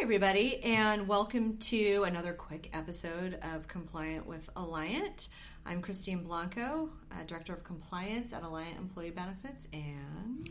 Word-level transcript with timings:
everybody, 0.00 0.62
and 0.62 1.08
welcome 1.08 1.56
to 1.56 2.04
another 2.04 2.32
quick 2.32 2.70
episode 2.72 3.36
of 3.42 3.66
Compliant 3.66 4.24
with 4.24 4.48
Alliant. 4.54 5.26
I'm 5.66 5.82
Christine 5.82 6.22
Blanco, 6.22 6.88
uh, 7.10 7.24
Director 7.26 7.52
of 7.52 7.64
Compliance 7.64 8.32
at 8.32 8.44
Alliant 8.44 8.78
Employee 8.78 9.10
Benefits, 9.10 9.66
and 9.72 10.48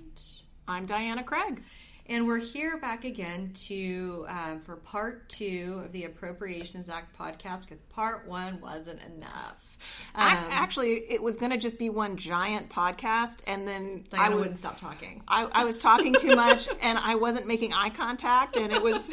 I'm 0.68 0.86
Diana 0.86 1.23
Craig. 1.23 1.63
And 2.07 2.28
we're 2.28 2.39
here 2.39 2.78
back 2.78 3.05
again 3.05 3.52
to 3.68 4.25
uh, 4.28 4.57
for 4.65 4.75
part 4.75 5.29
two 5.29 5.82
of 5.86 5.94
the 5.94 6.04
Appropriations 6.04 6.90
Act 6.90 7.18
podcast 7.18 7.70
because 7.70 7.82
part 7.84 8.28
one 8.28 8.60
wasn't 8.60 9.00
enough. 9.02 9.67
Um, 10.15 10.37
Actually, 10.49 10.94
it 11.09 11.21
was 11.21 11.37
going 11.37 11.51
to 11.51 11.57
just 11.57 11.77
be 11.77 11.89
one 11.89 12.17
giant 12.17 12.69
podcast, 12.69 13.37
and 13.46 13.67
then 13.67 14.05
Diana 14.09 14.26
I 14.26 14.29
would, 14.29 14.39
wouldn't 14.39 14.57
stop 14.57 14.79
talking. 14.79 15.21
I, 15.27 15.46
I 15.46 15.65
was 15.65 15.77
talking 15.77 16.13
too 16.13 16.35
much, 16.35 16.67
and 16.81 16.98
I 16.98 17.16
wasn't 17.16 17.48
making 17.48 17.73
eye 17.73 17.90
contact, 17.90 18.58
and 18.58 18.71
it 18.71 18.81
was 18.81 19.09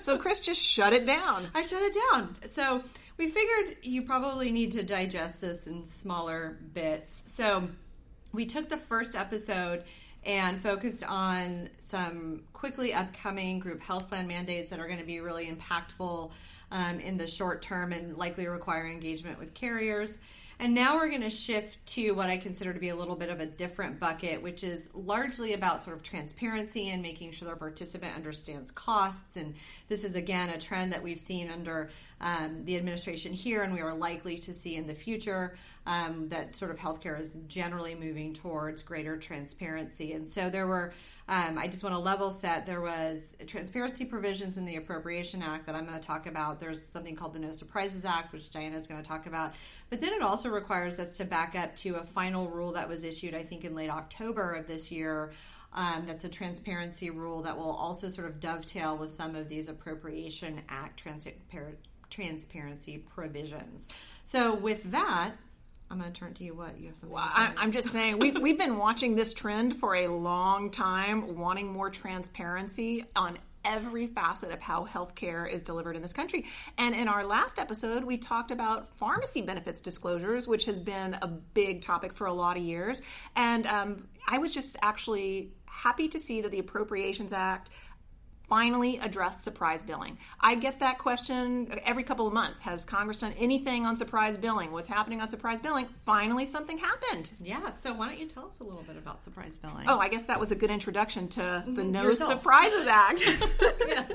so 0.00 0.18
Chris 0.18 0.40
just 0.40 0.60
shut 0.60 0.92
it 0.92 1.06
down. 1.06 1.48
I 1.54 1.62
shut 1.62 1.82
it 1.82 1.96
down. 2.12 2.36
So 2.50 2.82
we 3.18 3.28
figured 3.28 3.76
you 3.82 4.02
probably 4.02 4.50
need 4.50 4.72
to 4.72 4.82
digest 4.82 5.40
this 5.40 5.66
in 5.66 5.86
smaller 5.86 6.58
bits. 6.72 7.22
So 7.26 7.68
we 8.32 8.46
took 8.46 8.68
the 8.68 8.76
first 8.76 9.14
episode 9.14 9.84
and 10.24 10.60
focused 10.60 11.04
on 11.04 11.70
some 11.84 12.42
quickly 12.52 12.92
upcoming 12.92 13.60
group 13.60 13.80
health 13.80 14.08
plan 14.08 14.26
mandates 14.26 14.70
that 14.70 14.80
are 14.80 14.86
going 14.86 14.98
to 14.98 15.04
be 15.04 15.20
really 15.20 15.46
impactful 15.46 16.32
um, 16.70 17.00
in 17.00 17.16
the 17.16 17.26
short 17.26 17.62
term 17.62 17.92
and 17.92 18.16
likely 18.16 18.46
require 18.46 18.86
engagement 18.86 19.38
with 19.38 19.54
carriers. 19.54 20.18
And 20.58 20.74
now 20.74 20.96
we're 20.96 21.10
going 21.10 21.20
to 21.20 21.28
shift 21.28 21.84
to 21.88 22.12
what 22.12 22.30
I 22.30 22.38
consider 22.38 22.72
to 22.72 22.80
be 22.80 22.88
a 22.88 22.96
little 22.96 23.14
bit 23.14 23.28
of 23.28 23.40
a 23.40 23.46
different 23.46 24.00
bucket, 24.00 24.42
which 24.42 24.64
is 24.64 24.88
largely 24.94 25.52
about 25.52 25.82
sort 25.82 25.96
of 25.96 26.02
transparency 26.02 26.88
and 26.88 27.02
making 27.02 27.32
sure 27.32 27.46
the 27.50 27.56
participant 27.56 28.16
understands 28.16 28.70
costs. 28.70 29.36
And 29.36 29.54
this 29.88 30.02
is, 30.02 30.14
again, 30.14 30.48
a 30.48 30.58
trend 30.58 30.94
that 30.94 31.02
we've 31.02 31.20
seen 31.20 31.50
under 31.50 31.90
um, 32.22 32.64
the 32.64 32.78
administration 32.78 33.34
here, 33.34 33.64
and 33.64 33.74
we 33.74 33.82
are 33.82 33.94
likely 33.94 34.38
to 34.38 34.54
see 34.54 34.76
in 34.76 34.86
the 34.86 34.94
future 34.94 35.58
um, 35.86 36.28
that 36.28 36.54
sort 36.56 36.70
of 36.70 36.76
healthcare 36.76 37.18
is 37.18 37.36
generally 37.46 37.94
moving 37.94 38.34
towards 38.34 38.82
greater 38.82 39.16
transparency. 39.16 40.12
And 40.12 40.28
so 40.28 40.50
there 40.50 40.66
were 40.66 40.92
um, 41.28 41.58
I 41.58 41.66
just 41.66 41.82
want 41.82 41.92
to 41.94 41.98
level 41.98 42.30
set. 42.30 42.66
There 42.66 42.80
was 42.80 43.34
transparency 43.48 44.04
provisions 44.04 44.58
in 44.58 44.64
the 44.64 44.76
Appropriation 44.76 45.42
Act 45.42 45.66
that 45.66 45.74
I'm 45.74 45.84
going 45.84 45.98
to 45.98 46.06
talk 46.06 46.26
about. 46.26 46.60
There's 46.60 46.80
something 46.80 47.16
called 47.16 47.34
the 47.34 47.40
No 47.40 47.50
Surprises 47.50 48.04
Act, 48.04 48.32
which 48.32 48.48
Diana 48.50 48.76
is 48.76 48.86
going 48.86 49.02
to 49.02 49.08
talk 49.08 49.26
about. 49.26 49.54
But 49.90 50.00
then 50.00 50.12
it 50.12 50.22
also 50.22 50.50
requires 50.50 51.00
us 51.00 51.10
to 51.12 51.24
back 51.24 51.56
up 51.56 51.74
to 51.76 51.96
a 51.96 52.04
final 52.04 52.48
rule 52.48 52.72
that 52.72 52.88
was 52.88 53.02
issued, 53.02 53.34
I 53.34 53.42
think, 53.42 53.64
in 53.64 53.74
late 53.74 53.90
October 53.90 54.54
of 54.54 54.68
this 54.68 54.92
year. 54.92 55.32
Um, 55.72 56.04
that's 56.06 56.22
a 56.22 56.28
transparency 56.28 57.10
rule 57.10 57.42
that 57.42 57.56
will 57.56 57.72
also 57.72 58.08
sort 58.08 58.28
of 58.28 58.38
dovetail 58.38 58.96
with 58.96 59.10
some 59.10 59.34
of 59.34 59.48
these 59.48 59.68
Appropriation 59.68 60.62
Act 60.68 61.02
transparency 62.08 62.98
provisions. 62.98 63.88
So, 64.26 64.54
with 64.54 64.92
that, 64.92 65.32
I'm 65.90 65.98
going 66.00 66.12
to 66.12 66.18
turn 66.18 66.34
to 66.34 66.44
you. 66.44 66.54
What 66.54 66.78
you 66.80 66.88
have 66.88 66.96
something? 66.96 67.14
Well, 67.14 67.28
I, 67.28 67.52
am 67.58 67.72
just 67.72 67.90
saying 67.90 68.18
we 68.18 68.32
we've 68.32 68.58
been 68.58 68.76
watching 68.76 69.14
this 69.14 69.32
trend 69.32 69.76
for 69.76 69.94
a 69.94 70.08
long 70.08 70.70
time, 70.70 71.36
wanting 71.36 71.72
more 71.72 71.90
transparency 71.90 73.04
on 73.14 73.38
every 73.64 74.06
facet 74.06 74.52
of 74.52 74.60
how 74.60 74.86
healthcare 74.86 75.50
is 75.50 75.62
delivered 75.62 75.96
in 75.96 76.02
this 76.02 76.12
country. 76.12 76.46
And 76.78 76.94
in 76.94 77.08
our 77.08 77.24
last 77.24 77.58
episode, 77.58 78.04
we 78.04 78.16
talked 78.16 78.52
about 78.52 78.96
pharmacy 78.96 79.42
benefits 79.42 79.80
disclosures, 79.80 80.46
which 80.46 80.64
has 80.66 80.80
been 80.80 81.14
a 81.20 81.26
big 81.26 81.82
topic 81.82 82.14
for 82.14 82.26
a 82.26 82.32
lot 82.32 82.56
of 82.56 82.62
years. 82.62 83.02
And 83.34 83.66
um, 83.66 84.08
I 84.26 84.38
was 84.38 84.52
just 84.52 84.76
actually 84.82 85.50
happy 85.66 86.08
to 86.08 86.18
see 86.20 86.40
that 86.40 86.50
the 86.52 86.60
Appropriations 86.60 87.32
Act 87.32 87.70
finally 88.48 88.98
address 88.98 89.42
surprise 89.42 89.84
billing? 89.84 90.18
I 90.40 90.54
get 90.54 90.80
that 90.80 90.98
question 90.98 91.78
every 91.84 92.02
couple 92.02 92.26
of 92.26 92.32
months. 92.32 92.60
Has 92.60 92.84
Congress 92.84 93.20
done 93.20 93.34
anything 93.38 93.86
on 93.86 93.96
surprise 93.96 94.36
billing? 94.36 94.72
What's 94.72 94.88
happening 94.88 95.20
on 95.20 95.28
surprise 95.28 95.60
billing? 95.60 95.86
Finally, 96.04 96.46
something 96.46 96.78
happened. 96.78 97.30
Yeah. 97.40 97.70
So, 97.70 97.94
why 97.94 98.08
don't 98.08 98.18
you 98.18 98.26
tell 98.26 98.46
us 98.46 98.60
a 98.60 98.64
little 98.64 98.82
bit 98.82 98.96
about 98.96 99.24
surprise 99.24 99.58
billing? 99.58 99.88
Oh, 99.88 99.98
I 99.98 100.08
guess 100.08 100.24
that 100.24 100.40
was 100.40 100.52
a 100.52 100.56
good 100.56 100.70
introduction 100.70 101.28
to 101.28 101.64
the 101.66 101.82
mm-hmm. 101.82 101.90
No 101.90 102.02
Yourself. 102.02 102.32
Surprises 102.32 102.86
Act. 102.86 103.20
yes. 103.86 104.12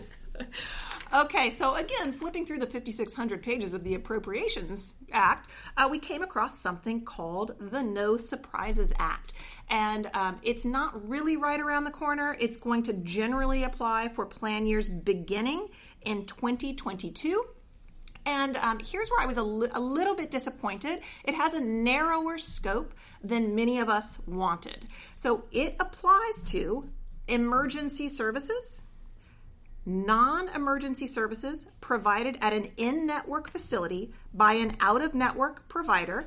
Okay, 1.14 1.50
so 1.50 1.76
again, 1.76 2.14
flipping 2.14 2.46
through 2.46 2.60
the 2.60 2.66
5,600 2.66 3.44
pages 3.44 3.74
of 3.74 3.84
the 3.84 3.96
Appropriations 3.96 4.94
Act, 5.12 5.50
uh, 5.76 5.90
we 5.92 6.00
came 6.00 6.22
across 6.22 6.58
something 6.60 7.04
called 7.04 7.54
the 7.60 7.84
No 7.84 8.16
Surprises 8.16 8.94
Act. 8.98 9.34
And 9.70 10.10
um, 10.14 10.40
it's 10.42 10.64
not 10.64 11.10
really 11.10 11.36
right 11.36 11.60
around 11.60 11.84
the 11.84 11.92
corner. 11.92 12.38
It's 12.40 12.56
going 12.56 12.84
to 12.84 12.94
generally 12.94 13.64
apply 13.64 14.08
for 14.08 14.26
plan 14.26 14.66
years 14.66 14.88
beginning 14.88 15.68
in 16.04 16.26
2022. 16.28 17.44
And 18.26 18.56
um, 18.56 18.80
here's 18.80 19.10
where 19.10 19.20
I 19.20 19.26
was 19.26 19.36
a, 19.36 19.44
li- 19.44 19.72
a 19.74 19.82
little 19.82 20.16
bit 20.16 20.32
disappointed. 20.32 21.02
It 21.26 21.36
has 21.36 21.54
a 21.54 21.60
narrower 21.60 22.38
scope 22.38 22.94
than 23.22 23.54
many 23.54 23.80
of 23.80 23.90
us 23.90 24.18
wanted. 24.26 24.88
So 25.18 25.44
it 25.52 25.76
applies 25.78 26.42
to 26.44 26.88
emergency 27.28 28.08
services 28.08 28.84
non 29.86 30.50
emergency 30.50 31.08
services 31.08 31.68
provided 31.80 32.38
at 32.42 32.54
an 32.54 32.72
in 32.78 33.06
network 33.08 33.50
facility 33.50 34.12
by 34.34 34.54
an 34.54 34.76
out 34.80 35.02
of 35.02 35.14
network 35.14 35.68
provider 35.68 36.26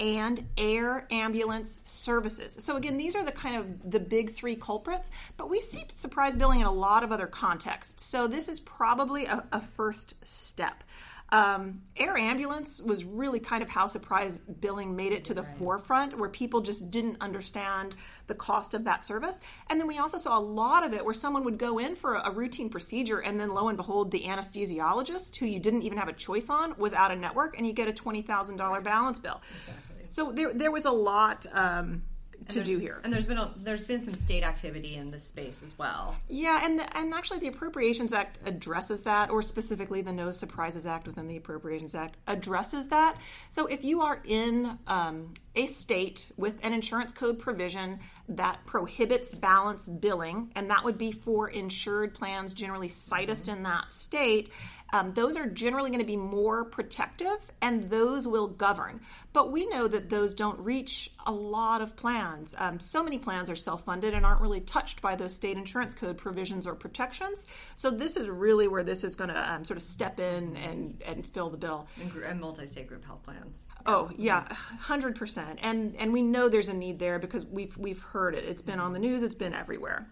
and 0.00 0.46
air 0.56 1.06
ambulance 1.10 1.80
services. 1.84 2.56
So 2.60 2.76
again, 2.76 2.96
these 2.96 3.16
are 3.16 3.24
the 3.24 3.32
kind 3.32 3.56
of 3.56 3.90
the 3.90 3.98
big 3.98 4.30
3 4.30 4.54
culprits, 4.56 5.10
but 5.36 5.50
we 5.50 5.60
see 5.60 5.84
surprise 5.94 6.36
billing 6.36 6.60
in 6.60 6.66
a 6.66 6.72
lot 6.72 7.02
of 7.02 7.10
other 7.10 7.26
contexts. 7.26 8.04
So 8.04 8.28
this 8.28 8.48
is 8.48 8.60
probably 8.60 9.26
a, 9.26 9.44
a 9.52 9.60
first 9.60 10.14
step. 10.24 10.84
Um, 11.30 11.82
air 11.94 12.16
ambulance 12.16 12.80
was 12.80 13.04
really 13.04 13.38
kind 13.38 13.62
of 13.62 13.68
how 13.68 13.86
surprise 13.86 14.38
billing 14.38 14.96
made 14.96 15.12
it 15.12 15.26
to 15.26 15.34
the 15.34 15.42
right. 15.42 15.58
forefront, 15.58 16.18
where 16.18 16.30
people 16.30 16.62
just 16.62 16.90
didn't 16.90 17.18
understand 17.20 17.94
the 18.28 18.34
cost 18.34 18.72
of 18.72 18.84
that 18.84 19.04
service. 19.04 19.38
And 19.68 19.78
then 19.78 19.86
we 19.86 19.98
also 19.98 20.16
saw 20.16 20.38
a 20.38 20.40
lot 20.40 20.84
of 20.84 20.94
it 20.94 21.04
where 21.04 21.12
someone 21.12 21.44
would 21.44 21.58
go 21.58 21.78
in 21.78 21.96
for 21.96 22.14
a, 22.14 22.30
a 22.30 22.32
routine 22.32 22.70
procedure, 22.70 23.18
and 23.18 23.38
then 23.38 23.50
lo 23.50 23.68
and 23.68 23.76
behold, 23.76 24.10
the 24.10 24.22
anesthesiologist, 24.22 25.36
who 25.36 25.44
you 25.44 25.60
didn't 25.60 25.82
even 25.82 25.98
have 25.98 26.08
a 26.08 26.14
choice 26.14 26.48
on, 26.48 26.74
was 26.78 26.94
out 26.94 27.10
of 27.10 27.18
network, 27.18 27.58
and 27.58 27.66
you 27.66 27.74
get 27.74 27.88
a 27.88 27.92
twenty 27.92 28.22
thousand 28.22 28.56
dollar 28.56 28.80
balance 28.80 29.18
bill. 29.18 29.42
Exactly. 29.66 30.06
So 30.08 30.32
there, 30.32 30.54
there 30.54 30.70
was 30.70 30.86
a 30.86 30.90
lot. 30.90 31.44
Um, 31.52 32.04
to 32.48 32.64
do 32.64 32.78
here. 32.78 33.00
And 33.04 33.12
there's 33.12 33.26
been 33.26 33.38
a, 33.38 33.52
there's 33.56 33.84
been 33.84 34.02
some 34.02 34.14
state 34.14 34.42
activity 34.42 34.94
in 34.96 35.10
this 35.10 35.24
space 35.24 35.62
as 35.62 35.76
well. 35.78 36.16
Yeah, 36.28 36.60
and 36.64 36.78
the, 36.78 36.96
and 36.96 37.12
actually 37.12 37.40
the 37.40 37.48
Appropriations 37.48 38.12
Act 38.12 38.38
addresses 38.46 39.02
that, 39.02 39.30
or 39.30 39.42
specifically 39.42 40.02
the 40.02 40.12
No 40.12 40.32
Surprises 40.32 40.86
Act 40.86 41.06
within 41.06 41.28
the 41.28 41.36
Appropriations 41.36 41.94
Act 41.94 42.16
addresses 42.26 42.88
that. 42.88 43.16
So 43.50 43.66
if 43.66 43.84
you 43.84 44.00
are 44.02 44.20
in 44.24 44.78
um, 44.86 45.34
a 45.54 45.66
state 45.66 46.30
with 46.36 46.58
an 46.62 46.72
insurance 46.72 47.12
code 47.12 47.38
provision 47.38 47.98
that 48.30 48.64
prohibits 48.64 49.34
balance 49.34 49.88
billing, 49.88 50.52
and 50.54 50.70
that 50.70 50.84
would 50.84 50.98
be 50.98 51.12
for 51.12 51.48
insured 51.48 52.14
plans 52.14 52.52
generally 52.52 52.88
sitused 52.88 53.46
mm-hmm. 53.46 53.58
in 53.58 53.62
that 53.64 53.90
state, 53.90 54.52
um, 54.92 55.12
those 55.12 55.36
are 55.36 55.46
generally 55.46 55.90
going 55.90 56.00
to 56.00 56.06
be 56.06 56.16
more 56.16 56.64
protective 56.64 57.38
and 57.60 57.90
those 57.90 58.26
will 58.26 58.46
govern. 58.46 59.00
But 59.32 59.52
we 59.52 59.66
know 59.66 59.86
that 59.86 60.08
those 60.08 60.34
don't 60.34 60.58
reach 60.60 61.10
a 61.26 61.32
lot 61.32 61.82
of 61.82 61.94
plans. 61.94 62.54
Um, 62.56 62.80
so 62.80 63.02
many 63.02 63.18
plans 63.18 63.50
are 63.50 63.56
self 63.56 63.84
funded 63.84 64.14
and 64.14 64.24
aren't 64.24 64.40
really 64.40 64.60
touched 64.60 65.02
by 65.02 65.14
those 65.14 65.34
state 65.34 65.56
insurance 65.56 65.94
code 65.94 66.16
provisions 66.16 66.66
or 66.66 66.74
protections. 66.74 67.46
So 67.74 67.90
this 67.90 68.16
is 68.16 68.28
really 68.28 68.68
where 68.68 68.82
this 68.82 69.04
is 69.04 69.14
going 69.14 69.30
to 69.30 69.52
um, 69.52 69.64
sort 69.64 69.76
of 69.76 69.82
step 69.82 70.20
in 70.20 70.56
and, 70.56 71.02
and 71.04 71.26
fill 71.26 71.50
the 71.50 71.58
bill. 71.58 71.86
And, 72.00 72.14
and 72.24 72.40
multi 72.40 72.66
state 72.66 72.88
group 72.88 73.04
health 73.04 73.22
plans. 73.22 73.66
Oh 73.86 74.10
yeah, 74.16 74.52
hundred 74.52 75.16
percent. 75.16 75.58
And 75.62 75.96
and 75.96 76.12
we 76.12 76.22
know 76.22 76.48
there's 76.48 76.68
a 76.68 76.74
need 76.74 76.98
there 76.98 77.18
because 77.18 77.44
we've 77.44 77.76
we've 77.76 78.00
heard 78.00 78.34
it. 78.34 78.44
It's 78.44 78.62
been 78.62 78.80
on 78.80 78.92
the 78.92 78.98
news. 78.98 79.22
It's 79.22 79.34
been 79.34 79.54
everywhere 79.54 80.08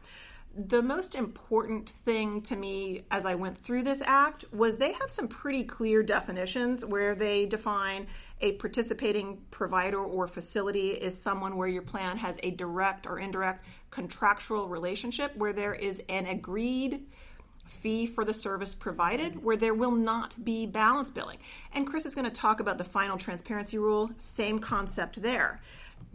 the 0.56 0.82
most 0.82 1.14
important 1.14 1.90
thing 1.90 2.40
to 2.42 2.56
me 2.56 3.02
as 3.10 3.26
I 3.26 3.34
went 3.34 3.58
through 3.58 3.82
this 3.82 4.02
act 4.04 4.46
was 4.52 4.78
they 4.78 4.92
have 4.92 5.10
some 5.10 5.28
pretty 5.28 5.64
clear 5.64 6.02
definitions 6.02 6.84
where 6.84 7.14
they 7.14 7.44
define 7.44 8.06
a 8.40 8.52
participating 8.52 9.38
provider 9.50 10.02
or 10.02 10.26
facility 10.26 10.90
is 10.90 11.20
someone 11.20 11.56
where 11.56 11.68
your 11.68 11.82
plan 11.82 12.16
has 12.16 12.38
a 12.42 12.50
direct 12.52 13.06
or 13.06 13.18
indirect 13.18 13.66
contractual 13.90 14.68
relationship 14.68 15.36
where 15.36 15.52
there 15.52 15.74
is 15.74 16.02
an 16.08 16.26
agreed 16.26 17.06
fee 17.66 18.06
for 18.06 18.24
the 18.24 18.34
service 18.34 18.74
provided 18.74 19.42
where 19.42 19.56
there 19.56 19.74
will 19.74 19.92
not 19.92 20.42
be 20.42 20.66
balance 20.66 21.10
billing. 21.10 21.38
And 21.74 21.86
Chris 21.86 22.06
is 22.06 22.14
going 22.14 22.24
to 22.24 22.30
talk 22.30 22.60
about 22.60 22.78
the 22.78 22.84
final 22.84 23.18
transparency 23.18 23.78
rule, 23.78 24.10
same 24.18 24.58
concept 24.58 25.20
there. 25.20 25.60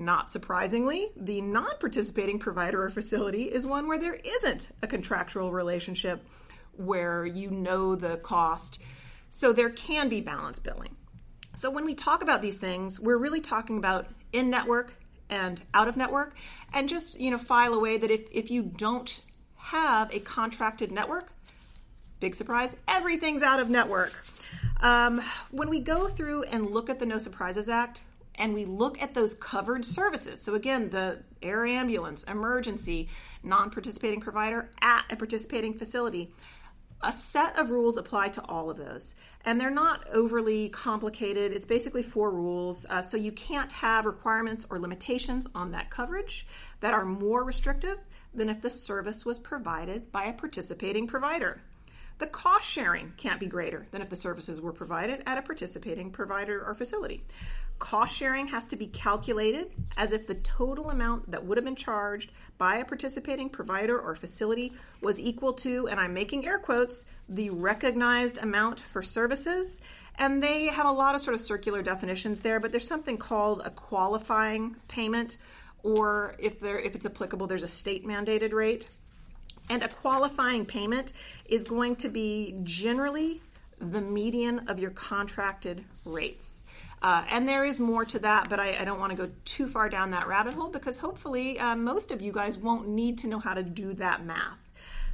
Not 0.02 0.32
surprisingly, 0.32 1.12
the 1.16 1.42
non 1.42 1.78
participating 1.80 2.40
provider 2.40 2.84
or 2.84 2.90
facility 2.90 3.44
is 3.44 3.68
one 3.68 3.88
where 3.88 4.00
there 4.00 4.16
isn't 4.16 4.70
a 4.82 4.88
contractual 4.88 5.52
relationship 5.52 6.26
where 6.74 7.24
you 7.24 7.52
know 7.52 7.96
the 7.96 8.18
cost. 8.18 8.82
So 9.30 9.54
there 9.54 9.70
can 9.70 10.10
be 10.10 10.20
balance 10.20 10.58
billing. 10.58 10.96
So 11.54 11.70
when 11.70 11.86
we 11.86 11.94
talk 11.94 12.24
about 12.24 12.42
these 12.42 12.58
things, 12.58 13.00
we're 13.00 13.18
really 13.18 13.42
talking 13.42 13.78
about 13.78 14.08
in 14.34 14.50
network 14.50 14.96
and 15.30 15.62
out 15.72 15.88
of 15.88 15.98
network. 15.98 16.36
And 16.74 16.90
just, 16.90 17.20
you 17.20 17.30
know, 17.30 17.38
file 17.38 17.76
away 17.76 17.98
that 17.98 18.10
if, 18.10 18.22
if 18.32 18.50
you 18.50 18.64
don't 18.64 19.22
have 19.56 20.12
a 20.12 20.20
contracted 20.20 20.92
network, 20.92 21.32
Big 22.22 22.36
surprise, 22.36 22.78
everything's 22.88 23.42
out 23.42 23.60
of 23.60 23.68
network. 23.68 24.14
Um, 24.80 25.24
when 25.50 25.70
we 25.70 25.80
go 25.80 26.08
through 26.08 26.44
and 26.44 26.70
look 26.70 26.88
at 26.88 27.00
the 27.00 27.06
No 27.08 27.18
Surprises 27.18 27.68
Act, 27.68 28.04
and 28.36 28.54
we 28.54 28.66
look 28.66 29.02
at 29.02 29.14
those 29.14 29.34
covered 29.34 29.86
services. 29.86 30.42
So, 30.42 30.56
again, 30.56 30.90
the 30.90 31.20
air 31.42 31.66
ambulance, 31.66 32.24
emergency, 32.24 33.10
non 33.44 33.70
participating 33.70 34.22
provider 34.22 34.70
at 34.82 35.06
a 35.10 35.16
participating 35.16 35.74
facility. 35.74 36.34
A 37.04 37.12
set 37.12 37.58
of 37.58 37.72
rules 37.72 37.98
apply 37.98 38.30
to 38.30 38.46
all 38.46 38.70
of 38.70 38.78
those, 38.78 39.16
and 39.44 39.60
they're 39.60 39.72
not 39.72 40.08
overly 40.14 40.70
complicated. 40.70 41.52
It's 41.52 41.66
basically 41.66 42.04
four 42.04 42.30
rules. 42.30 42.86
Uh, 42.90 43.02
so, 43.02 43.18
you 43.18 43.32
can't 43.32 43.72
have 43.72 44.06
requirements 44.06 44.66
or 44.70 44.80
limitations 44.80 45.48
on 45.54 45.72
that 45.72 45.90
coverage 45.90 46.48
that 46.80 46.94
are 46.94 47.06
more 47.06 47.44
restrictive 47.44 47.98
than 48.34 48.50
if 48.50 48.62
the 48.62 48.70
service 48.70 49.26
was 49.26 49.40
provided 49.40 50.12
by 50.12 50.26
a 50.26 50.34
participating 50.34 51.08
provider. 51.08 51.62
The 52.18 52.28
cost 52.28 52.70
sharing 52.70 53.14
can't 53.18 53.40
be 53.40 53.48
greater 53.48 53.88
than 53.92 54.02
if 54.02 54.10
the 54.10 54.16
services 54.16 54.62
were 54.62 54.74
provided 54.74 55.24
at 55.26 55.38
a 55.38 55.42
participating 55.42 56.12
provider 56.12 56.64
or 56.64 56.76
facility. 56.76 57.24
Cost 57.80 58.16
sharing 58.16 58.48
has 58.48 58.68
to 58.68 58.76
be 58.76 58.86
calculated 58.86 59.72
as 59.98 60.12
if 60.12 60.28
the 60.28 60.36
total 60.36 60.92
amount 60.92 61.32
that 61.32 61.44
would 61.44 61.58
have 61.58 61.66
been 61.66 61.76
charged 61.76 62.32
by 62.60 62.78
a 62.78 62.86
participating 62.86 63.50
provider 63.50 64.00
or 64.00 64.14
facility 64.14 64.72
was 65.02 65.20
equal 65.20 65.54
to, 65.54 65.88
and 65.88 66.00
I'm 66.00 66.14
making 66.14 66.46
air 66.46 66.60
quotes, 66.60 67.06
the 67.28 67.50
recognized 67.50 68.38
amount 68.38 68.82
for 68.82 69.02
services. 69.02 69.82
And 70.20 70.44
they 70.44 70.68
have 70.68 70.86
a 70.86 70.92
lot 70.92 71.16
of 71.16 71.22
sort 71.22 71.34
of 71.34 71.42
circular 71.42 71.82
definitions 71.82 72.42
there, 72.42 72.60
but 72.60 72.72
there's 72.72 72.88
something 72.88 73.18
called 73.18 73.64
a 73.66 73.72
qualifying 73.72 74.76
payment, 74.88 75.38
or 75.82 76.36
if 76.38 76.60
there 76.60 76.78
if 76.78 76.94
it's 76.94 77.08
applicable, 77.08 77.48
there's 77.48 77.64
a 77.64 77.68
state 77.68 78.06
mandated 78.06 78.54
rate. 78.54 78.90
And 79.72 79.84
a 79.84 79.88
qualifying 79.88 80.66
payment 80.66 81.14
is 81.46 81.64
going 81.64 81.96
to 81.96 82.10
be 82.10 82.58
generally 82.64 83.40
the 83.80 84.02
median 84.02 84.68
of 84.68 84.80
your 84.80 84.92
contracted 84.92 85.86
rates. 86.04 86.66
Uh, 87.02 87.24
and 87.30 87.48
there 87.48 87.64
is 87.64 87.80
more 87.80 88.04
to 88.04 88.20
that, 88.20 88.50
but 88.50 88.60
I, 88.60 88.76
I 88.80 88.84
don't 88.84 89.00
want 89.00 89.12
to 89.12 89.16
go 89.16 89.32
too 89.46 89.70
far 89.70 89.88
down 89.88 90.12
that 90.12 90.28
rabbit 90.28 90.56
hole 90.56 90.68
because 90.68 90.98
hopefully 90.98 91.58
uh, 91.58 91.78
most 91.78 92.12
of 92.12 92.22
you 92.22 92.34
guys 92.34 92.58
won't 92.58 92.90
need 92.90 93.18
to 93.20 93.28
know 93.28 93.40
how 93.40 93.54
to 93.54 93.64
do 93.64 93.94
that 93.94 94.26
math. 94.26 94.60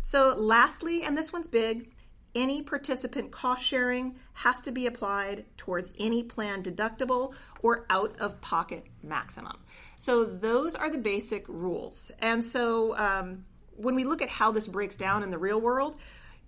So, 0.01 0.33
lastly, 0.35 1.03
and 1.03 1.15
this 1.15 1.31
one's 1.31 1.47
big, 1.47 1.91
any 2.33 2.63
participant 2.63 3.29
cost 3.29 3.63
sharing 3.63 4.15
has 4.33 4.59
to 4.61 4.71
be 4.71 4.87
applied 4.87 5.45
towards 5.57 5.93
any 5.99 6.23
plan 6.23 6.63
deductible 6.63 7.35
or 7.61 7.85
out 7.91 8.19
of 8.19 8.41
pocket 8.41 8.87
maximum. 9.03 9.59
So, 9.97 10.25
those 10.25 10.73
are 10.73 10.89
the 10.89 10.97
basic 10.97 11.47
rules. 11.47 12.11
And 12.21 12.43
so, 12.43 12.97
um, 12.97 13.45
when 13.77 13.95
we 13.95 14.03
look 14.03 14.21
at 14.21 14.29
how 14.29 14.51
this 14.51 14.67
breaks 14.67 14.95
down 14.95 15.23
in 15.23 15.29
the 15.29 15.37
real 15.37 15.61
world, 15.61 15.97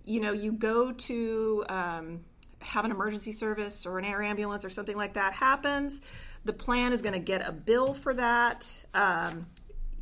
you 0.04 0.20
know, 0.20 0.32
you 0.32 0.52
go 0.52 0.92
to 0.92 1.64
um, 1.68 2.20
have 2.60 2.84
an 2.84 2.90
emergency 2.90 3.32
service 3.32 3.86
or 3.86 3.98
an 3.98 4.04
air 4.04 4.22
ambulance 4.22 4.64
or 4.64 4.70
something 4.70 4.96
like 4.96 5.14
that 5.14 5.32
happens, 5.32 6.02
the 6.44 6.52
plan 6.52 6.92
is 6.92 7.02
going 7.02 7.12
to 7.12 7.18
get 7.18 7.46
a 7.46 7.52
bill 7.52 7.94
for 7.94 8.14
that. 8.14 8.82
Um, 8.94 9.46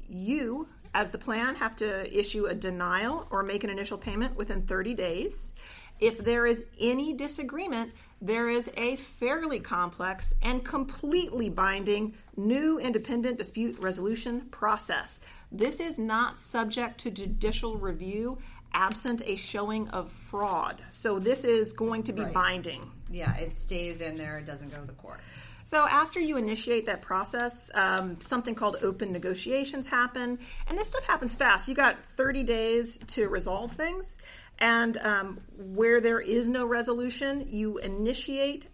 you, 0.08 0.68
as 0.94 1.10
the 1.10 1.18
plan, 1.18 1.54
have 1.56 1.76
to 1.76 2.18
issue 2.18 2.46
a 2.46 2.54
denial 2.54 3.26
or 3.30 3.42
make 3.42 3.64
an 3.64 3.70
initial 3.70 3.98
payment 3.98 4.36
within 4.36 4.62
30 4.62 4.94
days. 4.94 5.52
If 6.00 6.18
there 6.18 6.46
is 6.46 6.64
any 6.78 7.12
disagreement, 7.14 7.92
there 8.20 8.48
is 8.48 8.70
a 8.76 8.96
fairly 8.96 9.60
complex 9.60 10.34
and 10.42 10.64
completely 10.64 11.48
binding 11.48 12.14
new 12.36 12.78
independent 12.78 13.38
dispute 13.38 13.78
resolution 13.78 14.42
process. 14.50 15.20
This 15.50 15.80
is 15.80 15.98
not 15.98 16.38
subject 16.38 16.98
to 17.00 17.10
judicial 17.10 17.76
review 17.78 18.38
absent 18.72 19.22
a 19.24 19.36
showing 19.36 19.88
of 19.88 20.10
fraud. 20.10 20.82
So 20.90 21.18
this 21.18 21.44
is 21.44 21.72
going 21.72 22.02
to 22.04 22.12
be 22.12 22.22
right. 22.22 22.32
binding. 22.32 22.90
Yeah, 23.10 23.34
it 23.36 23.58
stays 23.58 24.00
in 24.00 24.14
there, 24.14 24.38
it 24.38 24.44
doesn't 24.44 24.70
go 24.70 24.80
to 24.80 24.86
the 24.86 24.92
court. 24.92 25.20
So 25.64 25.86
after 25.86 26.18
you 26.18 26.38
initiate 26.38 26.86
that 26.86 27.02
process, 27.02 27.70
um, 27.74 28.18
something 28.20 28.54
called 28.54 28.78
open 28.82 29.12
negotiations 29.12 29.86
happen, 29.86 30.38
and 30.66 30.78
this 30.78 30.88
stuff 30.88 31.04
happens 31.04 31.34
fast. 31.34 31.68
You 31.68 31.74
got 31.74 32.02
30 32.16 32.42
days 32.42 32.98
to 33.08 33.28
resolve 33.28 33.72
things, 33.72 34.16
and 34.58 34.96
um, 34.98 35.40
where 35.56 36.00
there 36.00 36.20
is 36.20 36.48
no 36.48 36.66
resolution, 36.66 37.44
you 37.46 37.78
initiate 37.78 38.68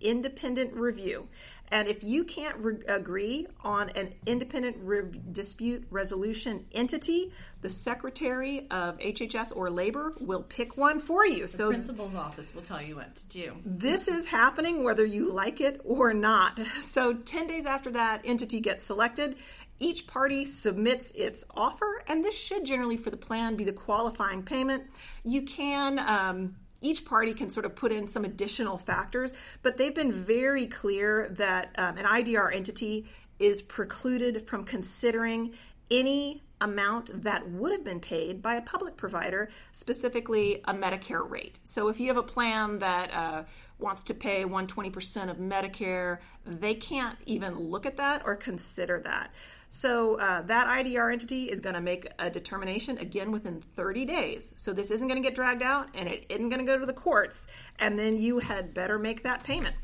independent 0.00 0.74
review. 0.74 1.28
And 1.72 1.86
if 1.86 2.02
you 2.02 2.24
can't 2.24 2.56
re- 2.56 2.82
agree 2.88 3.46
on 3.62 3.90
an 3.90 4.12
independent 4.26 4.78
re- 4.80 5.02
dispute 5.30 5.86
resolution 5.90 6.66
entity, 6.72 7.32
the 7.60 7.70
Secretary 7.70 8.66
of 8.70 8.98
HHS 8.98 9.54
or 9.54 9.70
Labor 9.70 10.14
will 10.18 10.42
pick 10.42 10.76
one 10.76 10.98
for 10.98 11.24
you. 11.24 11.46
So 11.46 11.46
the 11.46 11.56
so 11.56 11.68
principal's 11.70 12.14
office 12.16 12.54
will 12.54 12.62
tell 12.62 12.82
you 12.82 12.96
what 12.96 13.14
to 13.14 13.28
do. 13.28 13.56
This 13.64 14.08
is 14.08 14.26
happening 14.26 14.82
whether 14.82 15.04
you 15.04 15.32
like 15.32 15.60
it 15.60 15.80
or 15.84 16.12
not. 16.12 16.58
So 16.90 17.14
10 17.14 17.46
days 17.46 17.66
after 17.66 17.90
that 17.92 18.22
entity 18.24 18.58
gets 18.58 18.82
selected, 18.82 19.36
each 19.80 20.06
party 20.06 20.44
submits 20.44 21.10
its 21.12 21.44
offer, 21.50 22.02
and 22.06 22.24
this 22.24 22.36
should 22.36 22.64
generally, 22.64 22.96
for 22.96 23.10
the 23.10 23.16
plan, 23.16 23.56
be 23.56 23.64
the 23.64 23.72
qualifying 23.72 24.42
payment. 24.42 24.84
You 25.24 25.42
can 25.42 25.98
um, 25.98 26.56
each 26.82 27.04
party 27.04 27.34
can 27.34 27.50
sort 27.50 27.66
of 27.66 27.74
put 27.74 27.90
in 27.90 28.06
some 28.06 28.24
additional 28.24 28.78
factors, 28.78 29.32
but 29.62 29.76
they've 29.76 29.94
been 29.94 30.12
very 30.12 30.66
clear 30.66 31.28
that 31.38 31.70
um, 31.76 31.98
an 31.98 32.04
IDR 32.04 32.54
entity 32.54 33.06
is 33.38 33.62
precluded 33.62 34.46
from 34.46 34.64
considering 34.64 35.54
any 35.90 36.42
amount 36.60 37.22
that 37.22 37.48
would 37.50 37.72
have 37.72 37.84
been 37.84 38.00
paid 38.00 38.42
by 38.42 38.56
a 38.56 38.62
public 38.62 38.96
provider, 38.96 39.50
specifically 39.72 40.60
a 40.66 40.74
Medicare 40.74 41.28
rate. 41.28 41.58
So 41.64 41.88
if 41.88 41.98
you 41.98 42.08
have 42.08 42.16
a 42.16 42.22
plan 42.22 42.78
that 42.80 43.12
uh, 43.12 43.44
wants 43.78 44.04
to 44.04 44.14
pay 44.14 44.44
120% 44.44 45.30
of 45.30 45.38
Medicare, 45.38 46.18
they 46.44 46.74
can't 46.74 47.16
even 47.26 47.58
look 47.58 47.86
at 47.86 47.96
that 47.96 48.22
or 48.24 48.36
consider 48.36 49.00
that. 49.00 49.30
So 49.68 50.16
uh, 50.16 50.42
that 50.42 50.66
IDR 50.66 51.12
entity 51.12 51.44
is 51.44 51.60
going 51.60 51.74
to 51.74 51.80
make 51.80 52.08
a 52.18 52.28
determination 52.28 52.98
again 52.98 53.30
within 53.30 53.62
30 53.76 54.04
days. 54.04 54.52
So 54.56 54.72
this 54.72 54.90
isn't 54.90 55.06
going 55.06 55.22
to 55.22 55.26
get 55.26 55.36
dragged 55.36 55.62
out 55.62 55.88
and 55.94 56.08
it 56.08 56.26
isn't 56.28 56.48
going 56.48 56.58
to 56.58 56.66
go 56.66 56.76
to 56.76 56.86
the 56.86 56.92
courts. 56.92 57.46
And 57.78 57.98
then 57.98 58.16
you 58.16 58.40
had 58.40 58.74
better 58.74 58.98
make 58.98 59.22
that 59.22 59.44
payment. 59.44 59.76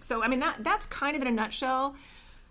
So 0.00 0.22
I 0.22 0.28
mean 0.28 0.40
that 0.40 0.64
that's 0.64 0.86
kind 0.86 1.14
of 1.14 1.22
in 1.22 1.28
a 1.28 1.32
nutshell 1.32 1.94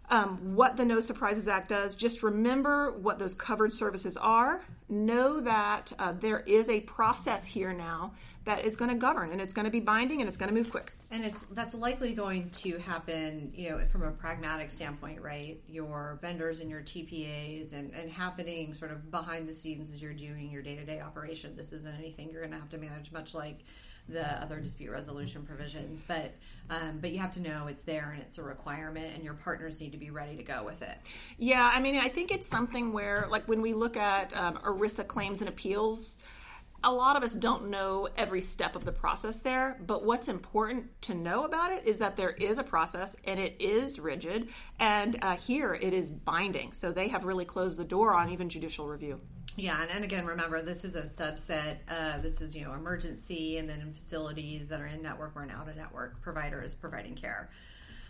um, 0.09 0.55
what 0.55 0.77
the 0.77 0.85
No 0.85 0.99
Surprises 0.99 1.47
Act 1.47 1.69
does. 1.69 1.95
Just 1.95 2.23
remember 2.23 2.91
what 2.91 3.19
those 3.19 3.33
covered 3.33 3.73
services 3.73 4.17
are. 4.17 4.61
Know 4.89 5.39
that 5.41 5.91
uh, 5.97 6.13
there 6.19 6.41
is 6.41 6.69
a 6.69 6.81
process 6.81 7.45
here 7.45 7.73
now 7.73 8.13
that 8.45 8.65
is 8.65 8.75
going 8.75 8.89
to 8.89 8.95
govern 8.97 9.31
and 9.31 9.39
it's 9.39 9.53
going 9.53 9.65
to 9.65 9.71
be 9.71 9.79
binding 9.79 10.19
and 10.19 10.27
it's 10.27 10.37
going 10.37 10.49
to 10.49 10.53
move 10.53 10.69
quick 10.69 10.93
and 11.11 11.23
it's 11.23 11.39
that's 11.51 11.73
likely 11.75 12.13
going 12.13 12.49
to 12.49 12.77
happen 12.77 13.51
you 13.55 13.69
know 13.69 13.79
from 13.91 14.03
a 14.03 14.11
pragmatic 14.11 14.69
standpoint 14.69 15.21
right 15.21 15.61
your 15.67 16.19
vendors 16.21 16.59
and 16.59 16.69
your 16.69 16.81
tpas 16.81 17.73
and, 17.73 17.93
and 17.93 18.11
happening 18.11 18.73
sort 18.73 18.91
of 18.91 19.09
behind 19.11 19.47
the 19.47 19.53
scenes 19.53 19.93
as 19.93 20.01
you're 20.01 20.13
doing 20.13 20.49
your 20.49 20.61
day-to-day 20.61 20.99
operation 20.99 21.55
this 21.55 21.71
isn't 21.71 21.95
anything 21.97 22.29
you're 22.29 22.41
going 22.41 22.51
to 22.51 22.59
have 22.59 22.69
to 22.69 22.77
manage 22.77 23.11
much 23.11 23.33
like 23.33 23.59
the 24.09 24.25
other 24.41 24.59
dispute 24.59 24.91
resolution 24.91 25.43
provisions 25.43 26.03
but 26.07 26.33
um, 26.69 26.99
but 26.99 27.11
you 27.11 27.19
have 27.19 27.31
to 27.31 27.41
know 27.41 27.67
it's 27.67 27.83
there 27.83 28.11
and 28.11 28.21
it's 28.21 28.37
a 28.37 28.43
requirement 28.43 29.13
and 29.15 29.23
your 29.23 29.33
partners 29.33 29.79
need 29.79 29.91
to 29.91 29.97
be 29.97 30.09
ready 30.09 30.35
to 30.35 30.43
go 30.43 30.63
with 30.63 30.81
it 30.81 30.97
yeah 31.37 31.69
i 31.73 31.79
mean 31.79 31.95
i 31.97 32.09
think 32.09 32.31
it's 32.31 32.47
something 32.47 32.91
where 32.91 33.27
like 33.29 33.47
when 33.47 33.61
we 33.61 33.73
look 33.73 33.95
at 33.95 34.35
um, 34.35 34.57
erisa 34.57 35.07
claims 35.07 35.41
and 35.41 35.49
appeals 35.49 36.17
a 36.83 36.91
lot 36.91 37.15
of 37.15 37.23
us 37.23 37.33
don't 37.33 37.69
know 37.69 38.09
every 38.17 38.41
step 38.41 38.75
of 38.75 38.83
the 38.83 38.91
process 38.91 39.39
there, 39.39 39.79
but 39.85 40.03
what's 40.03 40.27
important 40.27 40.89
to 41.03 41.15
know 41.15 41.45
about 41.45 41.71
it 41.71 41.83
is 41.85 41.99
that 41.99 42.17
there 42.17 42.31
is 42.31 42.57
a 42.57 42.63
process 42.63 43.15
and 43.23 43.39
it 43.39 43.55
is 43.59 43.99
rigid, 43.99 44.49
and 44.79 45.17
uh, 45.21 45.35
here 45.37 45.73
it 45.73 45.93
is 45.93 46.11
binding. 46.11 46.73
So 46.73 46.91
they 46.91 47.07
have 47.07 47.23
really 47.23 47.45
closed 47.45 47.79
the 47.79 47.85
door 47.85 48.13
on 48.13 48.29
even 48.29 48.49
judicial 48.49 48.87
review. 48.87 49.21
Yeah, 49.55 49.81
and, 49.81 49.91
and 49.91 50.03
again, 50.03 50.25
remember 50.25 50.61
this 50.61 50.83
is 50.83 50.95
a 50.95 51.03
subset. 51.03 51.77
Of, 51.87 52.23
this 52.23 52.41
is 52.41 52.55
you 52.55 52.65
know 52.65 52.73
emergency, 52.73 53.57
and 53.57 53.69
then 53.69 53.81
in 53.81 53.93
facilities 53.93 54.69
that 54.69 54.81
are 54.81 54.87
in 54.87 55.01
network 55.01 55.33
or 55.35 55.43
an 55.43 55.51
out 55.51 55.69
of 55.69 55.75
network 55.75 56.21
provider 56.21 56.61
is 56.61 56.73
providing 56.73 57.15
care. 57.15 57.49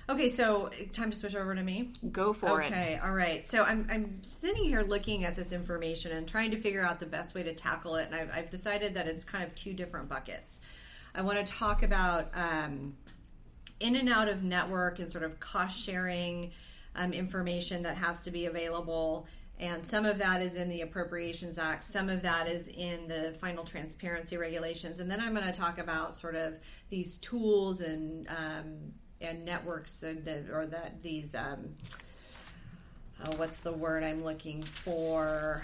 Okay, 0.09 0.27
so 0.27 0.69
time 0.91 1.11
to 1.11 1.17
switch 1.17 1.35
over 1.35 1.55
to 1.55 1.63
me. 1.63 1.93
Go 2.11 2.33
for 2.33 2.61
okay, 2.61 2.65
it. 2.65 2.71
Okay, 2.71 2.99
all 3.01 3.13
right. 3.13 3.47
So 3.47 3.63
I'm, 3.63 3.87
I'm 3.89 4.21
sitting 4.21 4.65
here 4.65 4.81
looking 4.81 5.23
at 5.23 5.35
this 5.37 5.53
information 5.53 6.11
and 6.11 6.27
trying 6.27 6.51
to 6.51 6.57
figure 6.57 6.83
out 6.83 6.99
the 6.99 7.05
best 7.05 7.33
way 7.33 7.43
to 7.43 7.53
tackle 7.53 7.95
it, 7.95 8.07
and 8.07 8.15
I've, 8.15 8.29
I've 8.33 8.49
decided 8.49 8.95
that 8.95 9.07
it's 9.07 9.23
kind 9.23 9.45
of 9.45 9.55
two 9.55 9.73
different 9.73 10.09
buckets. 10.09 10.59
I 11.15 11.21
want 11.21 11.37
to 11.39 11.45
talk 11.45 11.83
about 11.83 12.31
um, 12.33 12.95
in 13.79 13.95
and 13.95 14.09
out 14.09 14.27
of 14.27 14.43
network 14.43 14.99
and 14.99 15.09
sort 15.09 15.23
of 15.23 15.39
cost 15.39 15.77
sharing 15.77 16.51
um, 16.95 17.13
information 17.13 17.83
that 17.83 17.97
has 17.97 18.21
to 18.21 18.31
be 18.31 18.45
available. 18.45 19.27
And 19.59 19.85
some 19.85 20.05
of 20.05 20.17
that 20.17 20.41
is 20.41 20.55
in 20.55 20.67
the 20.67 20.81
Appropriations 20.81 21.57
Act, 21.57 21.83
some 21.83 22.09
of 22.09 22.21
that 22.23 22.47
is 22.47 22.67
in 22.69 23.07
the 23.07 23.35
final 23.39 23.63
transparency 23.63 24.35
regulations. 24.35 24.99
And 24.99 25.09
then 25.09 25.19
I'm 25.19 25.33
going 25.33 25.45
to 25.45 25.53
talk 25.53 25.79
about 25.79 26.15
sort 26.15 26.35
of 26.35 26.55
these 26.89 27.17
tools 27.19 27.81
and 27.81 28.27
um, 28.29 28.93
and 29.21 29.45
networks 29.45 29.99
that, 29.99 30.49
or 30.51 30.65
that 30.65 31.01
these 31.01 31.33
um, 31.33 31.75
oh, 33.23 33.37
what's 33.37 33.59
the 33.59 33.71
word 33.71 34.03
I'm 34.03 34.23
looking 34.23 34.63
for? 34.63 35.63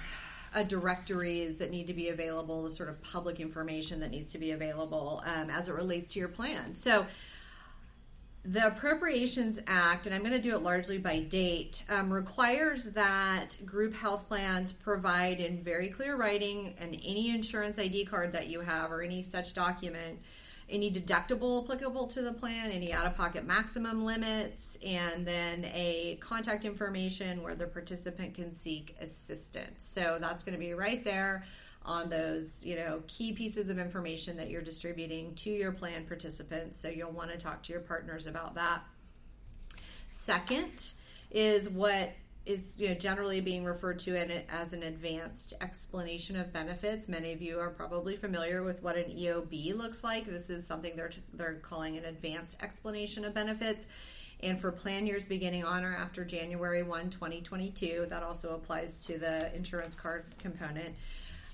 uh, 0.53 0.63
directories 0.63 1.58
that 1.58 1.72
need 1.72 1.88
to 1.88 1.93
be 1.93 2.10
available, 2.10 2.63
the 2.63 2.72
sort 2.72 2.89
of 2.89 3.01
public 3.01 3.39
information 3.39 4.00
that 4.00 4.12
needs 4.12 4.31
to 4.31 4.38
be 4.38 4.51
available 4.51 5.22
um, 5.25 5.50
as 5.50 5.69
it 5.69 5.74
relates 5.74 6.10
to 6.13 6.19
your 6.19 6.29
plan. 6.29 6.75
So, 6.75 7.05
the 8.46 8.67
Appropriations 8.67 9.60
Act, 9.67 10.05
and 10.05 10.15
I'm 10.15 10.22
going 10.22 10.34
to 10.34 10.41
do 10.41 10.55
it 10.55 10.63
largely 10.63 10.98
by 10.98 11.19
date, 11.19 11.84
um, 11.89 12.12
requires 12.12 12.86
that 12.91 13.58
group 13.65 13.93
health 13.93 14.27
plans 14.27 14.72
provide 14.72 15.39
in 15.39 15.62
very 15.62 15.89
clear 15.89 16.15
writing 16.15 16.74
and 16.79 17.00
any 17.03 17.29
insurance 17.29 17.77
ID 17.77 18.05
card 18.05 18.31
that 18.34 18.48
you 18.48 18.62
have 18.62 18.91
or 18.91 19.01
any 19.01 19.24
such 19.24 19.53
document 19.53 20.19
any 20.69 20.91
deductible 20.91 21.63
applicable 21.63 22.08
to 22.08 22.22
the 22.22 22.31
plan, 22.31 22.72
any 22.72 22.93
out 22.93 23.05
of 23.05 23.15
pocket 23.15 23.46
maximum 23.46 24.05
limits, 24.05 24.77
and 24.86 25.25
then 25.25 25.65
a 25.74 26.17
contact 26.22 26.65
information 26.65 27.41
where 27.41 27.55
the 27.55 27.67
participant 27.67 28.36
can 28.36 28.53
seek 28.53 28.96
assistance. 29.01 29.86
So 29.86 30.17
that's 30.22 30.43
going 30.43 30.53
to 30.53 30.60
be 30.60 30.74
right 30.74 31.03
there 31.03 31.43
on 31.86 32.09
those, 32.09 32.65
you 32.65 32.75
know, 32.75 33.01
key 33.07 33.33
pieces 33.33 33.69
of 33.69 33.79
information 33.79 34.38
that 34.38 34.50
you're 34.50 34.62
distributing 34.62 35.33
to 35.36 35.50
your 35.50 35.71
plan 35.71 36.05
participants. 36.05 36.79
So 36.79 36.89
you'll 36.89 37.12
want 37.12 37.31
to 37.31 37.38
talk 37.38 37.63
to 37.63 37.71
your 37.71 37.81
partners 37.81 38.27
about 38.27 38.55
that. 38.55 38.83
Second 40.09 40.91
is 41.31 41.69
what 41.69 42.13
is 42.45 42.74
you 42.77 42.88
know 42.88 42.95
generally 42.95 43.41
being 43.41 43.63
referred 43.63 44.00
to 44.00 44.19
in 44.19 44.43
as 44.50 44.74
an 44.74 44.83
advanced 44.83 45.53
explanation 45.62 46.36
of 46.36 46.51
benefits. 46.51 47.07
Many 47.07 47.31
of 47.33 47.41
you 47.41 47.59
are 47.59 47.69
probably 47.69 48.15
familiar 48.15 48.63
with 48.63 48.81
what 48.81 48.98
an 48.98 49.05
EOB 49.05 49.75
looks 49.77 50.03
like. 50.03 50.25
This 50.25 50.50
is 50.50 50.65
something 50.65 50.95
they're 50.95 51.12
they're 51.33 51.55
calling 51.55 51.98
an 51.98 52.05
advanced 52.05 52.57
explanation 52.62 53.24
of 53.24 53.33
benefits. 53.33 53.88
And 54.41 54.59
for 54.59 54.71
plan 54.71 55.05
years 55.05 55.27
beginning 55.27 55.65
on 55.65 55.83
or 55.83 55.93
after 55.93 56.24
January 56.24 56.81
1, 56.81 57.09
2022, 57.09 58.05
that 58.09 58.24
also 58.24 58.55
applies 58.55 58.98
to 59.00 59.19
the 59.19 59.53
insurance 59.53 59.95
card 59.95 60.24
component. 60.39 60.95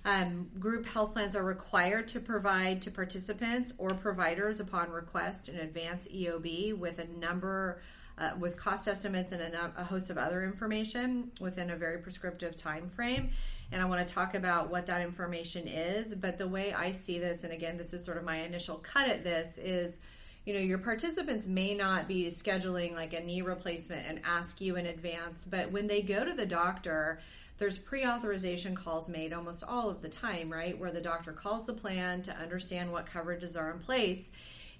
Um, 0.05 0.51
group 0.59 0.85
health 0.85 1.13
plans 1.13 1.35
are 1.35 1.43
required 1.43 2.07
to 2.09 2.19
provide 2.19 2.83
to 2.83 2.91
participants 2.91 3.74
or 3.79 3.89
providers 3.89 4.59
upon 4.59 4.91
request 4.91 5.50
an 5.50 5.57
advance 5.57 6.07
EOB 6.07 6.77
with 6.77 7.00
a 7.00 7.07
number 7.07 7.81
uh, 8.19 8.31
with 8.39 8.55
cost 8.55 8.88
estimates 8.88 9.31
and 9.31 9.41
a, 9.41 9.74
a, 9.75 9.83
host 9.83 10.09
of 10.09 10.17
other 10.17 10.45
information 10.45 11.31
within 11.41 11.71
a 11.71 11.75
very 11.75 11.97
prescriptive 11.97 12.55
time 12.55 12.88
frame. 12.88 13.29
And 13.74 13.81
I 13.81 13.85
want 13.85 14.07
to 14.07 14.13
talk 14.13 14.35
about 14.35 14.69
what 14.69 14.85
that 14.85 15.01
information 15.01 15.67
is. 15.67 16.15
But 16.15 16.38
the 16.38 16.47
way 16.47 16.71
I 16.71 16.93
see 16.93 17.19
this, 17.19 17.43
and 17.43 17.51
again, 17.51 17.77
this 17.77 17.93
is 17.93 18.05
sort 18.05 18.17
of 18.17 18.24
my 18.24 18.38
initial 18.38 18.75
cut 18.75 19.09
at 19.09 19.25
this, 19.25 19.57
is 19.57 19.97
you 20.45 20.53
know 20.53 20.59
your 20.59 20.77
participants 20.77 21.47
may 21.47 21.74
not 21.74 22.07
be 22.07 22.27
scheduling 22.27 22.93
like 22.93 23.13
a 23.13 23.19
knee 23.19 23.41
replacement 23.41 24.07
and 24.07 24.21
ask 24.24 24.62
you 24.62 24.75
in 24.75 24.85
advance 24.85 25.43
but 25.43 25.71
when 25.71 25.88
they 25.88 26.03
go 26.03 26.24
to 26.24 26.33
the 26.33 26.45
doctor 26.45 27.19
there's 27.57 27.77
pre-authorization 27.77 28.75
calls 28.75 29.09
made 29.09 29.33
almost 29.33 29.63
all 29.63 29.89
of 29.89 30.01
the 30.01 30.09
time 30.09 30.51
right 30.51 30.77
where 30.77 30.91
the 30.91 31.01
doctor 31.01 31.31
calls 31.31 31.65
the 31.67 31.74
plan 31.74 32.21
to 32.21 32.35
understand 32.38 32.91
what 32.91 33.05
coverages 33.05 33.59
are 33.59 33.71
in 33.71 33.79
place 33.79 34.31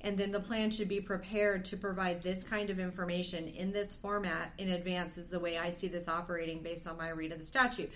and 0.06 0.18
then 0.18 0.32
the 0.32 0.40
plan 0.40 0.70
should 0.70 0.88
be 0.88 1.02
prepared 1.02 1.66
to 1.66 1.78
provide 1.78 2.22
this 2.22 2.44
kind 2.44 2.70
of 2.70 2.80
information 2.80 3.48
in 3.48 3.72
this 3.72 3.96
format 3.96 4.54
in 4.60 4.70
advance 4.70 5.18
is 5.18 5.30
the 5.30 5.40
way 5.40 5.58
I 5.58 5.72
see 5.72 5.88
this 5.88 6.08
operating 6.08 6.62
based 6.62 6.86
on 6.88 6.96
my 6.96 7.10
read 7.10 7.32
of 7.32 7.40
the 7.40 7.46
statute. 7.46 7.92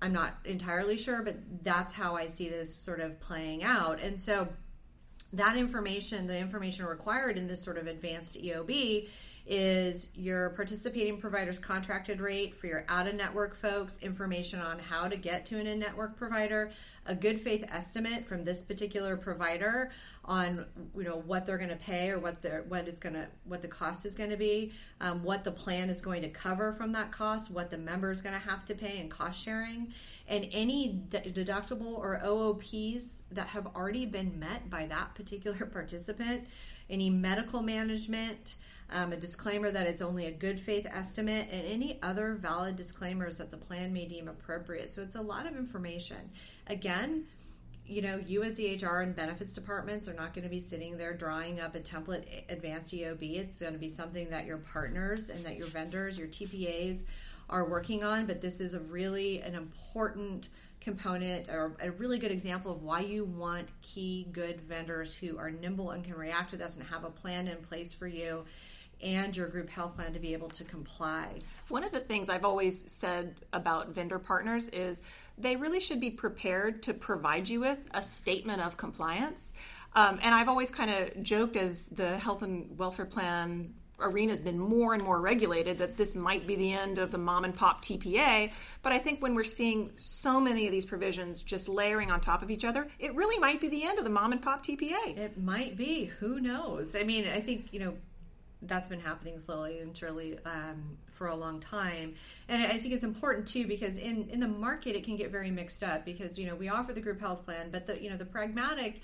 I'm 0.00 0.14
not 0.14 0.38
entirely 0.46 0.96
sure, 0.96 1.22
but 1.22 1.36
that's 1.62 1.92
how 1.92 2.16
I 2.16 2.28
see 2.28 2.48
this 2.48 2.74
sort 2.74 3.00
of 3.00 3.20
playing 3.20 3.62
out. 3.62 4.00
And 4.00 4.18
so 4.18 4.48
that 5.34 5.56
information, 5.56 6.26
the 6.26 6.38
information 6.38 6.86
required 6.86 7.36
in 7.36 7.46
this 7.46 7.62
sort 7.62 7.76
of 7.76 7.88
advanced 7.88 8.42
EOB 8.42 9.08
is 9.46 10.08
your 10.14 10.50
participating 10.50 11.20
provider's 11.20 11.58
contracted 11.58 12.18
rate 12.18 12.56
for 12.56 12.66
your 12.66 12.84
out 12.88 13.06
of 13.06 13.14
network 13.14 13.54
folks, 13.54 13.98
information 13.98 14.58
on 14.58 14.78
how 14.78 15.06
to 15.06 15.18
get 15.18 15.44
to 15.44 15.58
an 15.58 15.66
in 15.66 15.78
network 15.78 16.16
provider, 16.16 16.70
a 17.04 17.14
good 17.14 17.38
faith 17.38 17.62
estimate 17.70 18.26
from 18.26 18.44
this 18.44 18.62
particular 18.62 19.18
provider 19.18 19.90
on 20.24 20.64
you 20.96 21.04
know 21.04 21.22
what 21.26 21.44
they're 21.44 21.58
going 21.58 21.68
to 21.68 21.76
pay 21.76 22.10
or 22.10 22.18
what 22.18 22.40
their 22.40 22.64
what 22.68 22.88
it's 22.88 22.98
going 22.98 23.12
to 23.12 23.26
what 23.44 23.60
the 23.60 23.68
cost 23.68 24.06
is 24.06 24.14
going 24.14 24.30
to 24.30 24.36
be, 24.38 24.72
um, 25.02 25.22
what 25.22 25.44
the 25.44 25.52
plan 25.52 25.90
is 25.90 26.00
going 26.00 26.22
to 26.22 26.30
cover 26.30 26.72
from 26.72 26.92
that 26.92 27.12
cost, 27.12 27.50
what 27.50 27.70
the 27.70 27.76
member 27.78 28.10
is 28.10 28.22
going 28.22 28.34
to 28.34 28.48
have 28.48 28.64
to 28.64 28.74
pay, 28.74 28.98
and 28.98 29.10
cost 29.10 29.42
sharing, 29.42 29.92
and 30.26 30.48
any 30.52 30.88
d- 31.10 31.18
deductible 31.18 31.98
or 31.98 32.18
OOPs 32.24 33.24
that 33.30 33.48
have 33.48 33.66
already 33.76 34.06
been 34.06 34.38
met 34.38 34.70
by 34.70 34.86
that 34.86 35.14
particular 35.14 35.66
participant, 35.72 36.46
any 36.88 37.10
medical 37.10 37.60
management 37.60 38.56
um, 38.90 39.12
a 39.12 39.16
disclaimer 39.16 39.70
that 39.70 39.86
it's 39.86 40.02
only 40.02 40.26
a 40.26 40.30
good 40.30 40.60
faith 40.60 40.86
estimate, 40.90 41.48
and 41.50 41.66
any 41.66 41.98
other 42.02 42.34
valid 42.34 42.76
disclaimers 42.76 43.38
that 43.38 43.50
the 43.50 43.56
plan 43.56 43.92
may 43.92 44.06
deem 44.06 44.28
appropriate. 44.28 44.92
So 44.92 45.02
it's 45.02 45.16
a 45.16 45.22
lot 45.22 45.46
of 45.46 45.56
information. 45.56 46.30
Again, 46.66 47.26
you 47.86 48.00
know, 48.00 48.18
you 48.26 48.42
as 48.42 48.56
the 48.56 48.76
HR 48.76 49.00
and 49.00 49.14
benefits 49.14 49.52
departments 49.52 50.08
are 50.08 50.14
not 50.14 50.32
going 50.32 50.44
to 50.44 50.50
be 50.50 50.60
sitting 50.60 50.96
there 50.96 51.12
drawing 51.12 51.60
up 51.60 51.74
a 51.74 51.80
template 51.80 52.50
advanced 52.50 52.94
EOB. 52.94 53.36
It's 53.36 53.60
going 53.60 53.74
to 53.74 53.78
be 53.78 53.90
something 53.90 54.30
that 54.30 54.46
your 54.46 54.58
partners 54.58 55.28
and 55.28 55.44
that 55.44 55.56
your 55.56 55.66
vendors, 55.66 56.18
your 56.18 56.28
TPAs, 56.28 57.04
are 57.50 57.68
working 57.68 58.02
on. 58.02 58.24
But 58.24 58.40
this 58.40 58.60
is 58.60 58.72
a 58.72 58.80
really 58.80 59.42
an 59.42 59.54
important 59.54 60.48
component 60.80 61.48
or 61.48 61.76
a 61.80 61.90
really 61.90 62.18
good 62.18 62.30
example 62.30 62.72
of 62.72 62.82
why 62.82 63.00
you 63.00 63.24
want 63.24 63.68
key 63.80 64.28
good 64.32 64.60
vendors 64.62 65.14
who 65.14 65.38
are 65.38 65.50
nimble 65.50 65.90
and 65.90 66.04
can 66.04 66.14
react 66.14 66.50
to 66.50 66.56
this 66.56 66.76
and 66.76 66.86
have 66.86 67.04
a 67.04 67.10
plan 67.10 67.48
in 67.48 67.56
place 67.56 67.92
for 67.94 68.06
you 68.06 68.44
and 69.02 69.36
your 69.36 69.48
group 69.48 69.68
health 69.68 69.96
plan 69.96 70.12
to 70.12 70.20
be 70.20 70.32
able 70.32 70.48
to 70.50 70.64
comply. 70.64 71.28
One 71.68 71.84
of 71.84 71.92
the 71.92 72.00
things 72.00 72.28
I've 72.28 72.44
always 72.44 72.90
said 72.92 73.34
about 73.52 73.88
vendor 73.90 74.18
partners 74.18 74.68
is 74.68 75.02
they 75.38 75.56
really 75.56 75.80
should 75.80 76.00
be 76.00 76.10
prepared 76.10 76.82
to 76.84 76.94
provide 76.94 77.48
you 77.48 77.60
with 77.60 77.78
a 77.92 78.02
statement 78.02 78.62
of 78.62 78.76
compliance. 78.76 79.52
Um, 79.96 80.18
and 80.22 80.34
I've 80.34 80.48
always 80.48 80.70
kind 80.70 80.90
of 80.90 81.22
joked 81.22 81.56
as 81.56 81.86
the 81.88 82.18
health 82.18 82.42
and 82.42 82.76
welfare 82.78 83.06
plan 83.06 83.74
arena 84.00 84.32
has 84.32 84.40
been 84.40 84.58
more 84.58 84.94
and 84.94 85.02
more 85.02 85.20
regulated 85.20 85.78
that 85.78 85.96
this 85.96 86.14
might 86.14 86.46
be 86.46 86.56
the 86.56 86.72
end 86.72 86.98
of 86.98 87.10
the 87.10 87.18
mom 87.18 87.44
and 87.44 87.54
pop 87.54 87.82
TPA. 87.82 88.50
But 88.82 88.92
I 88.92 88.98
think 88.98 89.22
when 89.22 89.34
we're 89.34 89.44
seeing 89.44 89.92
so 89.96 90.40
many 90.40 90.66
of 90.66 90.72
these 90.72 90.84
provisions 90.84 91.42
just 91.42 91.68
layering 91.68 92.10
on 92.10 92.20
top 92.20 92.42
of 92.42 92.50
each 92.50 92.64
other, 92.64 92.88
it 92.98 93.14
really 93.14 93.38
might 93.38 93.60
be 93.60 93.68
the 93.68 93.84
end 93.84 93.98
of 93.98 94.04
the 94.04 94.10
mom 94.10 94.32
and 94.32 94.42
pop 94.42 94.64
TPA. 94.64 95.16
It 95.16 95.38
might 95.40 95.76
be. 95.76 96.06
Who 96.06 96.40
knows? 96.40 96.96
I 96.96 97.04
mean, 97.04 97.26
I 97.28 97.40
think, 97.40 97.68
you 97.72 97.80
know, 97.80 97.94
that's 98.66 98.88
been 98.88 99.00
happening 99.00 99.38
slowly 99.40 99.78
and 99.78 99.96
surely 99.96 100.38
um, 100.44 100.96
for 101.10 101.28
a 101.28 101.36
long 101.36 101.60
time. 101.60 102.14
And 102.48 102.62
I 102.62 102.78
think 102.78 102.94
it's 102.94 103.04
important 103.04 103.46
too 103.46 103.66
because 103.66 103.96
in 103.96 104.28
in 104.30 104.40
the 104.40 104.48
market 104.48 104.96
it 104.96 105.04
can 105.04 105.16
get 105.16 105.30
very 105.30 105.50
mixed 105.50 105.82
up 105.82 106.04
because 106.04 106.38
you 106.38 106.46
know 106.46 106.54
we 106.54 106.68
offer 106.68 106.92
the 106.92 107.00
group 107.00 107.20
health 107.20 107.44
plan, 107.44 107.70
but 107.70 107.86
the 107.86 108.00
you 108.02 108.10
know 108.10 108.16
the 108.16 108.24
pragmatic. 108.24 109.02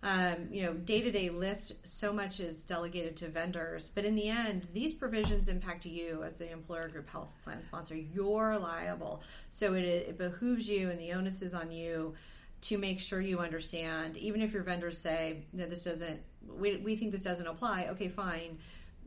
Um, 0.00 0.46
you 0.52 0.62
know, 0.62 0.74
day 0.74 1.02
to 1.02 1.10
day 1.10 1.28
lift, 1.28 1.72
so 1.82 2.12
much 2.12 2.38
is 2.38 2.62
delegated 2.62 3.16
to 3.16 3.26
vendors. 3.26 3.90
But 3.92 4.04
in 4.04 4.14
the 4.14 4.28
end, 4.28 4.68
these 4.72 4.94
provisions 4.94 5.48
impact 5.48 5.86
you 5.86 6.22
as 6.22 6.38
the 6.38 6.52
employer 6.52 6.86
group 6.86 7.10
health 7.10 7.32
plan 7.42 7.64
sponsor. 7.64 7.96
You're 7.96 8.56
liable. 8.58 9.22
So 9.50 9.74
it, 9.74 9.84
it 9.84 10.16
behooves 10.16 10.68
you, 10.68 10.88
and 10.88 11.00
the 11.00 11.14
onus 11.14 11.42
is 11.42 11.52
on 11.52 11.72
you 11.72 12.14
to 12.60 12.78
make 12.78 13.00
sure 13.00 13.20
you 13.20 13.38
understand, 13.38 14.16
even 14.16 14.42
if 14.42 14.52
your 14.52 14.62
vendors 14.62 14.98
say, 14.98 15.44
no, 15.52 15.66
this 15.66 15.84
doesn't, 15.84 16.20
we, 16.58 16.76
we 16.76 16.96
think 16.96 17.12
this 17.12 17.24
doesn't 17.24 17.46
apply, 17.46 17.86
okay, 17.90 18.08
fine 18.08 18.58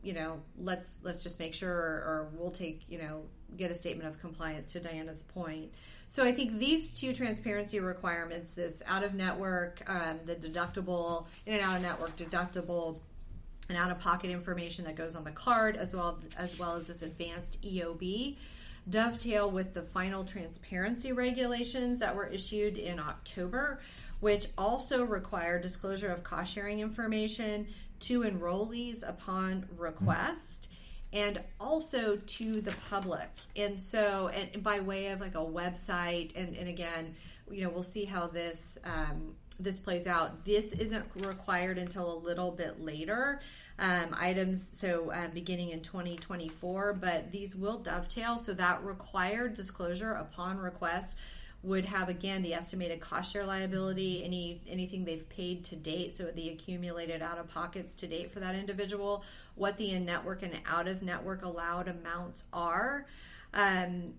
you 0.02 0.14
know, 0.14 0.40
let's 0.58 0.98
let's 1.02 1.22
just 1.22 1.38
make 1.38 1.54
sure, 1.54 1.70
or, 1.70 1.74
or, 1.74 2.28
we'll 2.34 2.50
take, 2.50 2.82
you 2.88 2.98
know, 2.98 3.22
get 3.56 3.70
a 3.70 3.74
statement 3.74 4.08
of 4.08 4.20
compliance. 4.20 4.72
To 4.72 4.80
Diana's 4.80 5.22
point, 5.22 5.72
so 6.08 6.24
I 6.24 6.32
think 6.32 6.58
these 6.58 6.90
two 6.90 7.14
transparency 7.14 7.80
requirements, 7.80 8.52
this 8.52 8.82
out 8.86 9.02
of 9.02 9.14
network, 9.14 9.82
um, 9.86 10.20
the 10.26 10.34
deductible, 10.34 11.26
in 11.46 11.54
and 11.54 11.62
out 11.62 11.76
of 11.76 11.82
network 11.82 12.16
deductible, 12.16 12.98
and 13.68 13.78
out 13.78 13.90
of 13.90 13.98
pocket 13.98 14.30
information 14.30 14.84
that 14.84 14.94
goes 14.94 15.14
on 15.14 15.24
the 15.24 15.30
card, 15.30 15.76
as 15.76 15.94
well 15.94 16.18
as 16.36 16.58
well 16.58 16.76
as 16.76 16.88
this 16.88 17.00
advanced 17.00 17.62
EOB, 17.62 18.36
dovetail 18.90 19.50
with 19.50 19.72
the 19.72 19.82
final 19.82 20.24
transparency 20.24 21.12
regulations 21.12 22.00
that 22.00 22.14
were 22.14 22.26
issued 22.26 22.76
in 22.76 22.98
October, 22.98 23.80
which 24.20 24.48
also 24.58 25.04
require 25.04 25.58
disclosure 25.58 26.10
of 26.10 26.22
cost 26.22 26.52
sharing 26.52 26.80
information 26.80 27.66
to 28.02 28.20
enrollees 28.20 29.06
upon 29.06 29.66
request 29.76 30.68
and 31.12 31.40
also 31.60 32.16
to 32.16 32.60
the 32.60 32.72
public. 32.88 33.28
And 33.56 33.80
so, 33.80 34.28
and 34.28 34.62
by 34.62 34.80
way 34.80 35.08
of 35.08 35.20
like 35.20 35.34
a 35.34 35.38
website, 35.38 36.32
and, 36.34 36.56
and 36.56 36.68
again, 36.68 37.14
you 37.50 37.64
know, 37.64 37.70
we'll 37.70 37.82
see 37.82 38.04
how 38.04 38.28
this 38.28 38.78
um, 38.84 39.34
this 39.60 39.78
plays 39.78 40.06
out. 40.06 40.44
This 40.44 40.72
isn't 40.72 41.04
required 41.26 41.76
until 41.76 42.12
a 42.12 42.18
little 42.18 42.50
bit 42.50 42.80
later. 42.80 43.40
Um, 43.78 44.08
items 44.14 44.78
so 44.78 45.10
uh, 45.10 45.28
beginning 45.28 45.70
in 45.70 45.80
2024, 45.80 46.94
but 46.94 47.30
these 47.30 47.54
will 47.54 47.78
dovetail. 47.78 48.38
So 48.38 48.54
that 48.54 48.82
required 48.82 49.54
disclosure 49.54 50.12
upon 50.12 50.58
request 50.58 51.16
would 51.62 51.84
have 51.84 52.08
again 52.08 52.42
the 52.42 52.54
estimated 52.54 53.00
cost 53.00 53.32
share 53.32 53.46
liability, 53.46 54.24
any 54.24 54.60
anything 54.68 55.04
they've 55.04 55.28
paid 55.28 55.64
to 55.64 55.76
date, 55.76 56.14
so 56.14 56.24
the 56.24 56.50
accumulated 56.50 57.22
out 57.22 57.38
of 57.38 57.48
pockets 57.48 57.94
to 57.94 58.06
date 58.06 58.32
for 58.32 58.40
that 58.40 58.54
individual, 58.54 59.24
what 59.54 59.76
the 59.76 59.90
in 59.90 60.04
network 60.04 60.42
and 60.42 60.58
out 60.66 60.88
of 60.88 61.02
network 61.02 61.44
allowed 61.44 61.88
amounts 61.88 62.44
are. 62.52 63.06
Um, 63.54 64.14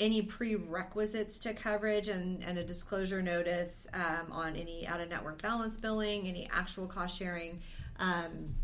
any 0.00 0.22
prerequisites 0.22 1.38
to 1.38 1.54
coverage 1.54 2.08
and, 2.08 2.42
and 2.42 2.58
a 2.58 2.64
disclosure 2.64 3.22
notice 3.22 3.86
um, 3.94 4.32
on 4.32 4.56
any 4.56 4.86
out 4.88 5.00
of 5.00 5.08
network 5.08 5.40
balance 5.40 5.76
billing, 5.76 6.26
any 6.26 6.48
actual 6.52 6.86
cost 6.86 7.16
sharing, 7.16 7.60
um, 8.00 8.54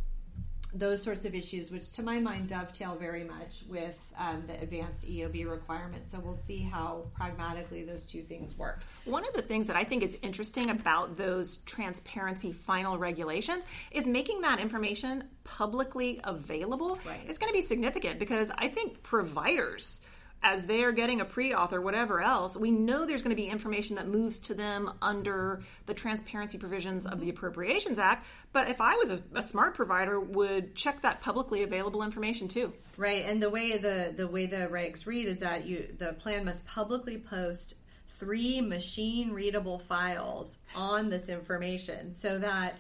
those 0.73 1.03
sorts 1.03 1.25
of 1.25 1.35
issues, 1.35 1.71
which 1.71 1.93
to 1.93 2.03
my 2.03 2.21
mind 2.21 2.49
dovetail 2.49 2.97
very 2.97 3.25
much 3.25 3.65
with 3.69 3.99
um, 4.19 4.45
the 4.47 4.61
advanced 4.61 5.07
EOB 5.07 5.51
requirements. 5.51 6.13
So 6.13 6.21
we'll 6.21 6.35
see 6.35 6.63
how 6.63 7.07
pragmatically 7.15 7.85
those 7.85 8.07
two 8.07 8.23
things 8.23 8.57
work. 8.57 8.81
One 9.05 9.27
of 9.27 9.33
the 9.35 9.43
things 9.43 9.67
that 9.67 9.77
I 9.77 9.85
think 9.85 10.03
is 10.03 10.19
interesting 10.23 10.71
about 10.71 11.17
those 11.17 11.57
transparency 11.67 12.53
final 12.53 12.99
regulations 12.99 13.65
is 13.91 14.07
making 14.07 14.43
that 14.43 14.61
information 14.61 15.25
publicly 15.45 16.21
available. 16.25 16.99
Right. 17.05 17.21
It's 17.29 17.39
going 17.39 17.53
to 17.53 17.59
be 17.59 17.63
significant 17.63 18.19
because 18.19 18.51
I 18.57 18.69
think 18.69 19.03
providers 19.03 20.01
as 20.43 20.67
they 20.67 20.83
are 20.85 20.93
getting 20.93 21.21
a 21.21 21.25
pre-auth 21.25 21.73
or 21.73 21.81
whatever 21.81 22.21
else, 22.21 22.57
we 22.57 22.71
know 22.71 23.05
there's 23.05 23.23
going 23.23 23.37
to 23.37 23.41
be 23.41 23.49
information 23.49 23.97
that 23.97 24.09
moves 24.09 24.39
to 24.39 24.55
them 24.55 24.91
under 25.03 25.63
the 25.87 25.93
transparency 25.93 26.57
provisions 26.57 27.05
of 27.05 27.21
the 27.21 27.27
mm-hmm. 27.27 27.37
Appropriations 27.37 27.99
Act. 27.99 28.27
But 28.53 28.69
if 28.69 28.81
I 28.81 28.97
was 28.97 29.11
a, 29.11 29.23
a, 29.35 29.43
smart 29.43 29.75
provider, 29.75 30.19
would 30.19 30.75
check 30.75 31.03
that 31.03 31.21
publicly 31.21 31.63
available 31.63 32.03
information 32.03 32.49
too. 32.49 32.73
Right, 32.97 33.25
and 33.25 33.43
the 33.43 33.51
way 33.51 33.77
the 33.77 34.13
the 34.17 34.27
way 34.27 34.47
the 34.47 34.69
regs 34.69 35.07
read 35.07 35.27
is 35.27 35.41
that 35.41 35.67
you 35.67 35.95
the 35.99 36.15
plan 36.15 36.45
must 36.45 36.65
publicly 36.67 37.19
post 37.19 37.75
three 38.09 38.61
machine 38.61 39.33
readable 39.33 39.79
files 39.79 40.59
on 40.75 41.09
this 41.09 41.29
information 41.29 42.13
so 42.13 42.39
that 42.39 42.77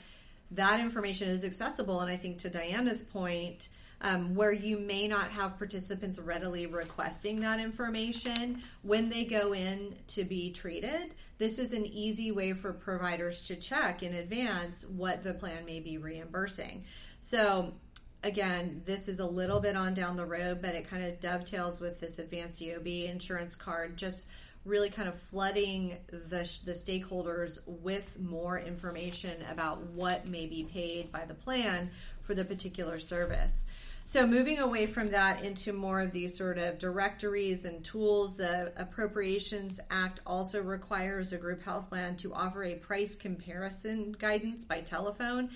that 0.50 0.80
information 0.80 1.28
is 1.28 1.44
accessible. 1.44 2.00
And 2.00 2.10
I 2.10 2.16
think 2.16 2.38
to 2.40 2.50
Diana's 2.50 3.02
point 3.02 3.68
um, 4.02 4.34
where 4.34 4.52
you 4.52 4.78
may 4.78 5.06
not 5.06 5.30
have 5.30 5.58
participants 5.58 6.18
readily 6.18 6.66
requesting 6.66 7.40
that 7.40 7.60
information 7.60 8.62
when 8.82 9.08
they 9.08 9.24
go 9.24 9.52
in 9.52 9.94
to 10.08 10.24
be 10.24 10.50
treated. 10.50 11.14
This 11.38 11.58
is 11.58 11.72
an 11.72 11.86
easy 11.86 12.32
way 12.32 12.52
for 12.52 12.72
providers 12.72 13.42
to 13.48 13.56
check 13.56 14.02
in 14.02 14.14
advance 14.14 14.84
what 14.84 15.22
the 15.22 15.34
plan 15.34 15.64
may 15.64 15.80
be 15.80 15.98
reimbursing. 15.98 16.84
So, 17.22 17.74
again, 18.22 18.82
this 18.86 19.08
is 19.08 19.20
a 19.20 19.26
little 19.26 19.60
bit 19.60 19.76
on 19.76 19.94
down 19.94 20.16
the 20.16 20.26
road, 20.26 20.62
but 20.62 20.74
it 20.74 20.88
kind 20.88 21.04
of 21.04 21.20
dovetails 21.20 21.80
with 21.80 22.00
this 22.00 22.18
advanced 22.18 22.60
EOB 22.60 23.10
insurance 23.10 23.54
card, 23.54 23.96
just 23.96 24.28
really 24.64 24.90
kind 24.90 25.08
of 25.08 25.18
flooding 25.18 25.96
the, 26.08 26.60
the 26.64 26.72
stakeholders 26.72 27.58
with 27.66 28.18
more 28.20 28.58
information 28.58 29.42
about 29.50 29.82
what 29.88 30.26
may 30.26 30.46
be 30.46 30.64
paid 30.64 31.10
by 31.10 31.24
the 31.24 31.34
plan 31.34 31.90
for 32.22 32.34
the 32.34 32.44
particular 32.44 32.98
service. 32.98 33.64
So, 34.10 34.26
moving 34.26 34.58
away 34.58 34.86
from 34.86 35.12
that 35.12 35.44
into 35.44 35.72
more 35.72 36.00
of 36.00 36.10
these 36.10 36.36
sort 36.36 36.58
of 36.58 36.80
directories 36.80 37.64
and 37.64 37.84
tools, 37.84 38.36
the 38.36 38.72
Appropriations 38.74 39.78
Act 39.88 40.18
also 40.26 40.60
requires 40.60 41.32
a 41.32 41.36
group 41.36 41.62
health 41.62 41.88
plan 41.88 42.16
to 42.16 42.34
offer 42.34 42.64
a 42.64 42.74
price 42.74 43.14
comparison 43.14 44.10
guidance 44.18 44.64
by 44.64 44.80
telephone 44.80 45.50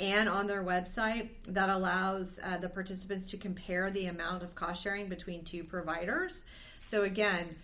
and 0.00 0.28
on 0.28 0.48
their 0.48 0.64
website 0.64 1.28
that 1.46 1.70
allows 1.70 2.40
uh, 2.42 2.58
the 2.58 2.68
participants 2.68 3.26
to 3.26 3.36
compare 3.36 3.88
the 3.88 4.06
amount 4.06 4.42
of 4.42 4.52
cost 4.56 4.82
sharing 4.82 5.08
between 5.08 5.44
two 5.44 5.62
providers. 5.62 6.44
So, 6.84 7.02
again, 7.02 7.54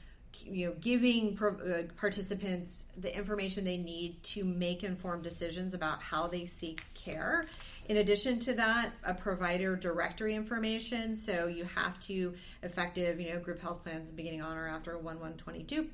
you 0.45 0.69
know, 0.69 0.75
giving 0.81 1.37
uh, 1.43 1.83
participants 1.97 2.93
the 2.97 3.13
information 3.17 3.65
they 3.65 3.79
need 3.79 4.23
to 4.23 4.45
make 4.45 4.85
informed 4.85 5.25
decisions 5.25 5.75
about 5.75 6.01
how 6.01 6.29
they 6.29 6.45
seek 6.45 6.85
care 6.95 7.47
in 7.89 7.97
addition 7.97 8.39
to 8.41 8.55
that, 8.55 8.93
a 9.05 9.15
provider 9.15 9.75
directory 9.75 10.35
information. 10.35 11.17
So 11.17 11.47
you 11.47 11.65
have 11.65 11.99
to 12.01 12.35
effective, 12.63 13.21
you 13.21 13.33
know, 13.33 13.41
group 13.41 13.61
health 13.61 13.83
plans 13.83 14.13
beginning 14.13 14.43
on 14.43 14.57
or 14.57 14.69
after 14.69 14.93
1122 14.93 15.89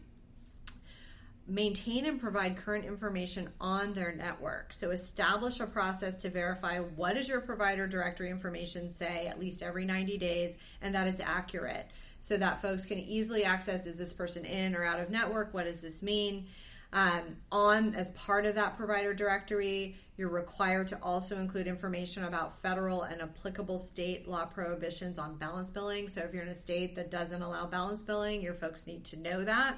maintain 1.46 2.06
and 2.06 2.20
provide 2.20 2.56
current 2.56 2.84
information 2.84 3.50
on 3.60 3.92
their 3.92 4.14
network. 4.14 4.72
So 4.72 4.90
establish 4.90 5.60
a 5.60 5.66
process 5.66 6.16
to 6.18 6.30
verify 6.30 6.78
what 6.78 7.14
does 7.14 7.28
your 7.28 7.40
provider 7.40 7.86
directory 7.86 8.30
information 8.30 8.92
say 8.92 9.26
at 9.26 9.38
least 9.38 9.62
every 9.62 9.85
90 9.85 10.16
days 10.18 10.57
and 10.80 10.94
that 10.94 11.07
it's 11.07 11.20
accurate 11.20 11.90
so 12.20 12.38
that 12.38 12.62
folks 12.62 12.87
can 12.87 12.98
easily 12.98 13.44
access 13.44 13.87
is 13.87 13.98
this 13.98 14.14
person 14.14 14.46
in 14.46 14.74
or 14.74 14.85
out 14.85 15.00
of 15.00 15.11
network? 15.11 15.52
What 15.52 15.66
does 15.66 15.83
this 15.83 16.02
mean? 16.02 16.46
Um, 16.94 17.37
on 17.50 17.94
as 17.96 18.12
part 18.12 18.46
of 18.46 18.54
that 18.54 18.76
provider 18.76 19.12
directory, 19.12 19.96
you're 20.16 20.28
required 20.28 20.87
to 20.88 20.98
also 21.02 21.37
include 21.38 21.66
information 21.66 22.22
about 22.22 22.62
federal 22.62 23.02
and 23.02 23.20
applicable 23.20 23.80
state 23.80 24.28
law 24.28 24.44
prohibitions 24.44 25.18
on 25.18 25.37
balance 25.37 25.70
billing. 25.70 26.07
So 26.07 26.20
if 26.20 26.33
you're 26.33 26.44
in 26.44 26.48
a 26.48 26.54
state 26.54 26.94
that 26.94 27.11
doesn't 27.11 27.42
allow 27.42 27.66
balance 27.66 28.04
billing, 28.04 28.42
your 28.42 28.54
folks 28.54 28.87
need 28.87 29.04
to 29.07 29.18
know 29.18 29.42
that. 29.44 29.76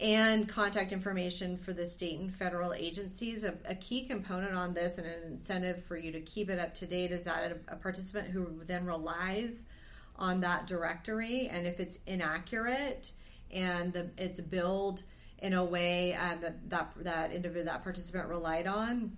And 0.00 0.48
contact 0.48 0.90
information 0.90 1.56
for 1.56 1.72
the 1.72 1.86
state 1.86 2.18
and 2.18 2.34
federal 2.34 2.74
agencies. 2.74 3.44
A, 3.44 3.54
a 3.64 3.76
key 3.76 4.04
component 4.06 4.52
on 4.52 4.74
this 4.74 4.98
and 4.98 5.06
an 5.06 5.22
incentive 5.32 5.84
for 5.84 5.96
you 5.96 6.10
to 6.10 6.20
keep 6.20 6.50
it 6.50 6.58
up 6.58 6.74
to 6.74 6.86
date 6.86 7.12
is 7.12 7.24
that 7.26 7.52
a, 7.52 7.74
a 7.74 7.76
participant 7.76 8.28
who 8.28 8.64
then 8.66 8.84
relies 8.84 9.66
on 10.18 10.40
that 10.40 10.66
directory, 10.66 11.48
and 11.48 11.66
if 11.66 11.78
it's 11.78 11.98
inaccurate 12.06 13.12
and 13.52 13.92
the, 13.92 14.10
it's 14.18 14.40
billed 14.40 15.04
in 15.38 15.52
a 15.52 15.64
way 15.64 16.14
uh, 16.14 16.36
that 16.40 16.70
that 16.70 16.92
that 16.96 17.32
individual 17.32 17.66
that 17.66 17.82
participant 17.82 18.28
relied 18.28 18.66
on, 18.66 19.16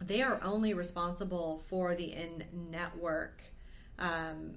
they 0.00 0.22
are 0.22 0.40
only 0.42 0.74
responsible 0.74 1.62
for 1.68 1.94
the 1.94 2.12
in 2.12 2.44
network 2.70 3.42
um, 3.98 4.54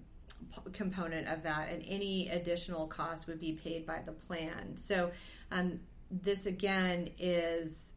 component 0.74 1.28
of 1.28 1.44
that, 1.44 1.70
and 1.70 1.84
any 1.88 2.28
additional 2.30 2.88
cost 2.88 3.28
would 3.28 3.40
be 3.40 3.54
paid 3.54 3.86
by 3.86 4.02
the 4.06 4.12
plan. 4.12 4.76
So, 4.76 5.12
um, 5.52 5.80
this 6.12 6.46
again 6.46 7.10
is 7.18 7.94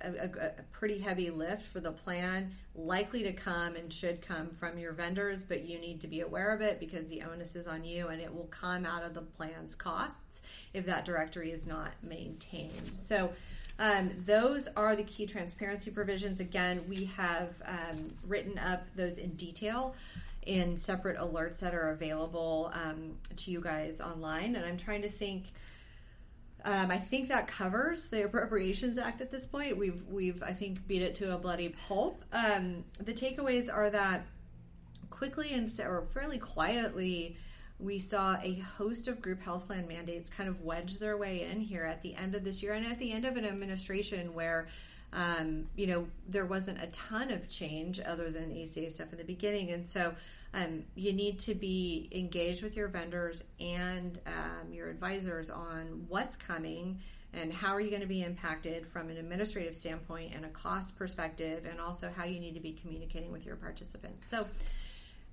a, 0.00 0.24
a, 0.46 0.62
pretty 0.72 0.98
heavy 0.98 1.30
lift 1.30 1.62
for 1.62 1.80
the 1.80 1.92
plan, 1.92 2.54
likely 2.74 3.22
to 3.24 3.32
come 3.32 3.76
and 3.76 3.92
should 3.92 4.22
come 4.22 4.48
from 4.50 4.78
your 4.78 4.92
vendors, 4.92 5.44
but 5.44 5.64
you 5.64 5.78
need 5.78 6.00
to 6.00 6.06
be 6.06 6.20
aware 6.20 6.54
of 6.54 6.60
it 6.60 6.78
because 6.78 7.06
the 7.08 7.22
onus 7.22 7.56
is 7.56 7.66
on 7.66 7.84
you 7.84 8.08
and 8.08 8.20
it 8.20 8.32
will 8.32 8.48
come 8.50 8.86
out 8.86 9.02
of 9.02 9.14
the 9.14 9.20
plan's 9.20 9.74
costs 9.74 10.42
if 10.72 10.86
that 10.86 11.04
directory 11.04 11.50
is 11.50 11.66
not 11.66 11.90
maintained. 12.02 12.94
So, 12.94 13.32
um, 13.80 14.10
those 14.26 14.66
are 14.76 14.96
the 14.96 15.04
key 15.04 15.24
transparency 15.26 15.92
provisions. 15.92 16.40
Again, 16.40 16.84
we 16.88 17.04
have 17.16 17.54
um, 17.64 18.12
written 18.26 18.58
up 18.58 18.82
those 18.96 19.18
in 19.18 19.30
detail 19.34 19.94
in 20.46 20.76
separate 20.76 21.16
alerts 21.18 21.60
that 21.60 21.74
are 21.74 21.90
available 21.90 22.72
um, 22.74 23.12
to 23.36 23.52
you 23.52 23.60
guys 23.60 24.00
online. 24.00 24.56
And 24.56 24.64
I'm 24.64 24.76
trying 24.76 25.02
to 25.02 25.10
think. 25.10 25.52
Um, 26.64 26.90
I 26.90 26.98
think 26.98 27.28
that 27.28 27.46
covers 27.46 28.08
the 28.08 28.24
Appropriations 28.24 28.98
Act 28.98 29.20
at 29.20 29.30
this 29.30 29.46
point. 29.46 29.76
We've 29.76 30.02
we've 30.08 30.42
I 30.42 30.52
think 30.52 30.86
beat 30.86 31.02
it 31.02 31.14
to 31.16 31.34
a 31.34 31.38
bloody 31.38 31.68
pulp. 31.68 32.24
Um, 32.32 32.84
the 32.98 33.14
takeaways 33.14 33.72
are 33.72 33.90
that 33.90 34.26
quickly 35.10 35.52
and 35.52 35.70
or 35.80 36.06
fairly 36.12 36.38
quietly 36.38 37.36
we 37.80 37.98
saw 37.98 38.36
a 38.42 38.54
host 38.76 39.08
of 39.08 39.22
group 39.22 39.40
health 39.40 39.66
plan 39.66 39.86
mandates 39.86 40.28
kind 40.30 40.48
of 40.48 40.62
wedge 40.62 40.98
their 40.98 41.16
way 41.16 41.42
in 41.50 41.60
here 41.60 41.84
at 41.84 42.02
the 42.02 42.14
end 42.14 42.34
of 42.34 42.44
this 42.44 42.62
year 42.62 42.74
and 42.74 42.86
at 42.86 42.98
the 42.98 43.12
end 43.12 43.24
of 43.24 43.36
an 43.36 43.44
administration 43.44 44.34
where 44.34 44.66
um, 45.12 45.66
you 45.76 45.86
know 45.86 46.06
there 46.28 46.46
wasn't 46.46 46.80
a 46.82 46.86
ton 46.88 47.30
of 47.30 47.48
change 47.48 48.00
other 48.04 48.30
than 48.30 48.52
ACA 48.52 48.90
stuff 48.90 49.12
in 49.12 49.18
the 49.18 49.24
beginning 49.24 49.70
and 49.70 49.86
so 49.86 50.12
um, 50.54 50.84
you 50.94 51.12
need 51.12 51.38
to 51.40 51.54
be 51.54 52.08
engaged 52.12 52.62
with 52.62 52.76
your 52.76 52.88
vendors 52.88 53.44
and 53.60 54.20
um, 54.26 54.72
your 54.72 54.88
advisors 54.88 55.50
on 55.50 56.04
what's 56.08 56.36
coming 56.36 57.00
and 57.34 57.52
how 57.52 57.74
are 57.74 57.80
you 57.80 57.90
going 57.90 58.00
to 58.00 58.08
be 58.08 58.22
impacted 58.22 58.86
from 58.86 59.10
an 59.10 59.18
administrative 59.18 59.76
standpoint 59.76 60.34
and 60.34 60.46
a 60.46 60.48
cost 60.48 60.96
perspective 60.96 61.66
and 61.70 61.80
also 61.80 62.10
how 62.16 62.24
you 62.24 62.40
need 62.40 62.54
to 62.54 62.60
be 62.60 62.72
communicating 62.72 63.30
with 63.30 63.44
your 63.44 63.56
participants 63.56 64.30
so 64.30 64.46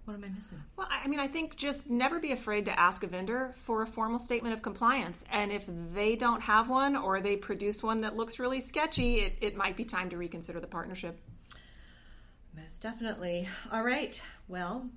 what 0.06 0.14
am 0.14 0.24
I 0.24 0.28
missing? 0.30 0.62
Well, 0.78 0.88
I 0.90 1.08
mean, 1.08 1.20
I 1.20 1.28
think 1.28 1.56
just 1.56 1.90
never 1.90 2.20
be 2.20 2.32
afraid 2.32 2.66
to 2.66 2.80
ask 2.80 3.02
a 3.02 3.08
vendor 3.08 3.56
for 3.64 3.82
a 3.82 3.88
formal 3.88 4.20
statement 4.20 4.54
of 4.54 4.62
compliance. 4.62 5.26
And 5.32 5.52
if 5.52 5.66
they 5.96 6.16
don't 6.16 6.42
have 6.42 6.70
one 6.70 6.96
or 6.96 7.22
they 7.22 7.36
produce 7.36 7.82
one 7.82 8.02
that 8.02 8.16
looks 8.16 8.38
really 8.38 8.62
sketchy, 8.62 9.22
it, 9.22 9.38
it 9.42 9.58
might 9.58 9.76
be 9.76 9.84
time 9.84 10.12
to 10.12 10.18
reconsider 10.18 10.60
the 10.60 10.68
partnership. 10.68 11.20
Most 12.56 12.84
definitely. 12.84 13.50
All 13.72 13.84
right. 13.84 14.22
Well, 14.48 14.88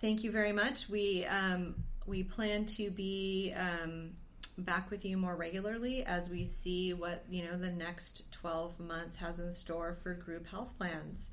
thank 0.00 0.24
you 0.24 0.30
very 0.30 0.52
much. 0.52 0.88
We 0.88 1.24
um, 1.26 1.74
we 2.06 2.22
plan 2.22 2.66
to 2.66 2.90
be 2.90 3.54
um, 3.56 4.10
back 4.58 4.90
with 4.90 5.04
you 5.04 5.16
more 5.16 5.36
regularly 5.36 6.04
as 6.04 6.30
we 6.30 6.44
see 6.44 6.92
what 6.92 7.24
you 7.28 7.44
know 7.44 7.56
the 7.56 7.72
next 7.72 8.30
12 8.32 8.80
months 8.80 9.16
has 9.16 9.40
in 9.40 9.52
store 9.52 9.96
for 10.02 10.14
group 10.14 10.46
health 10.46 10.76
plans. 10.78 11.30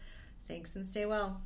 Thanks 0.48 0.76
and 0.76 0.86
stay 0.86 1.06
well. 1.06 1.42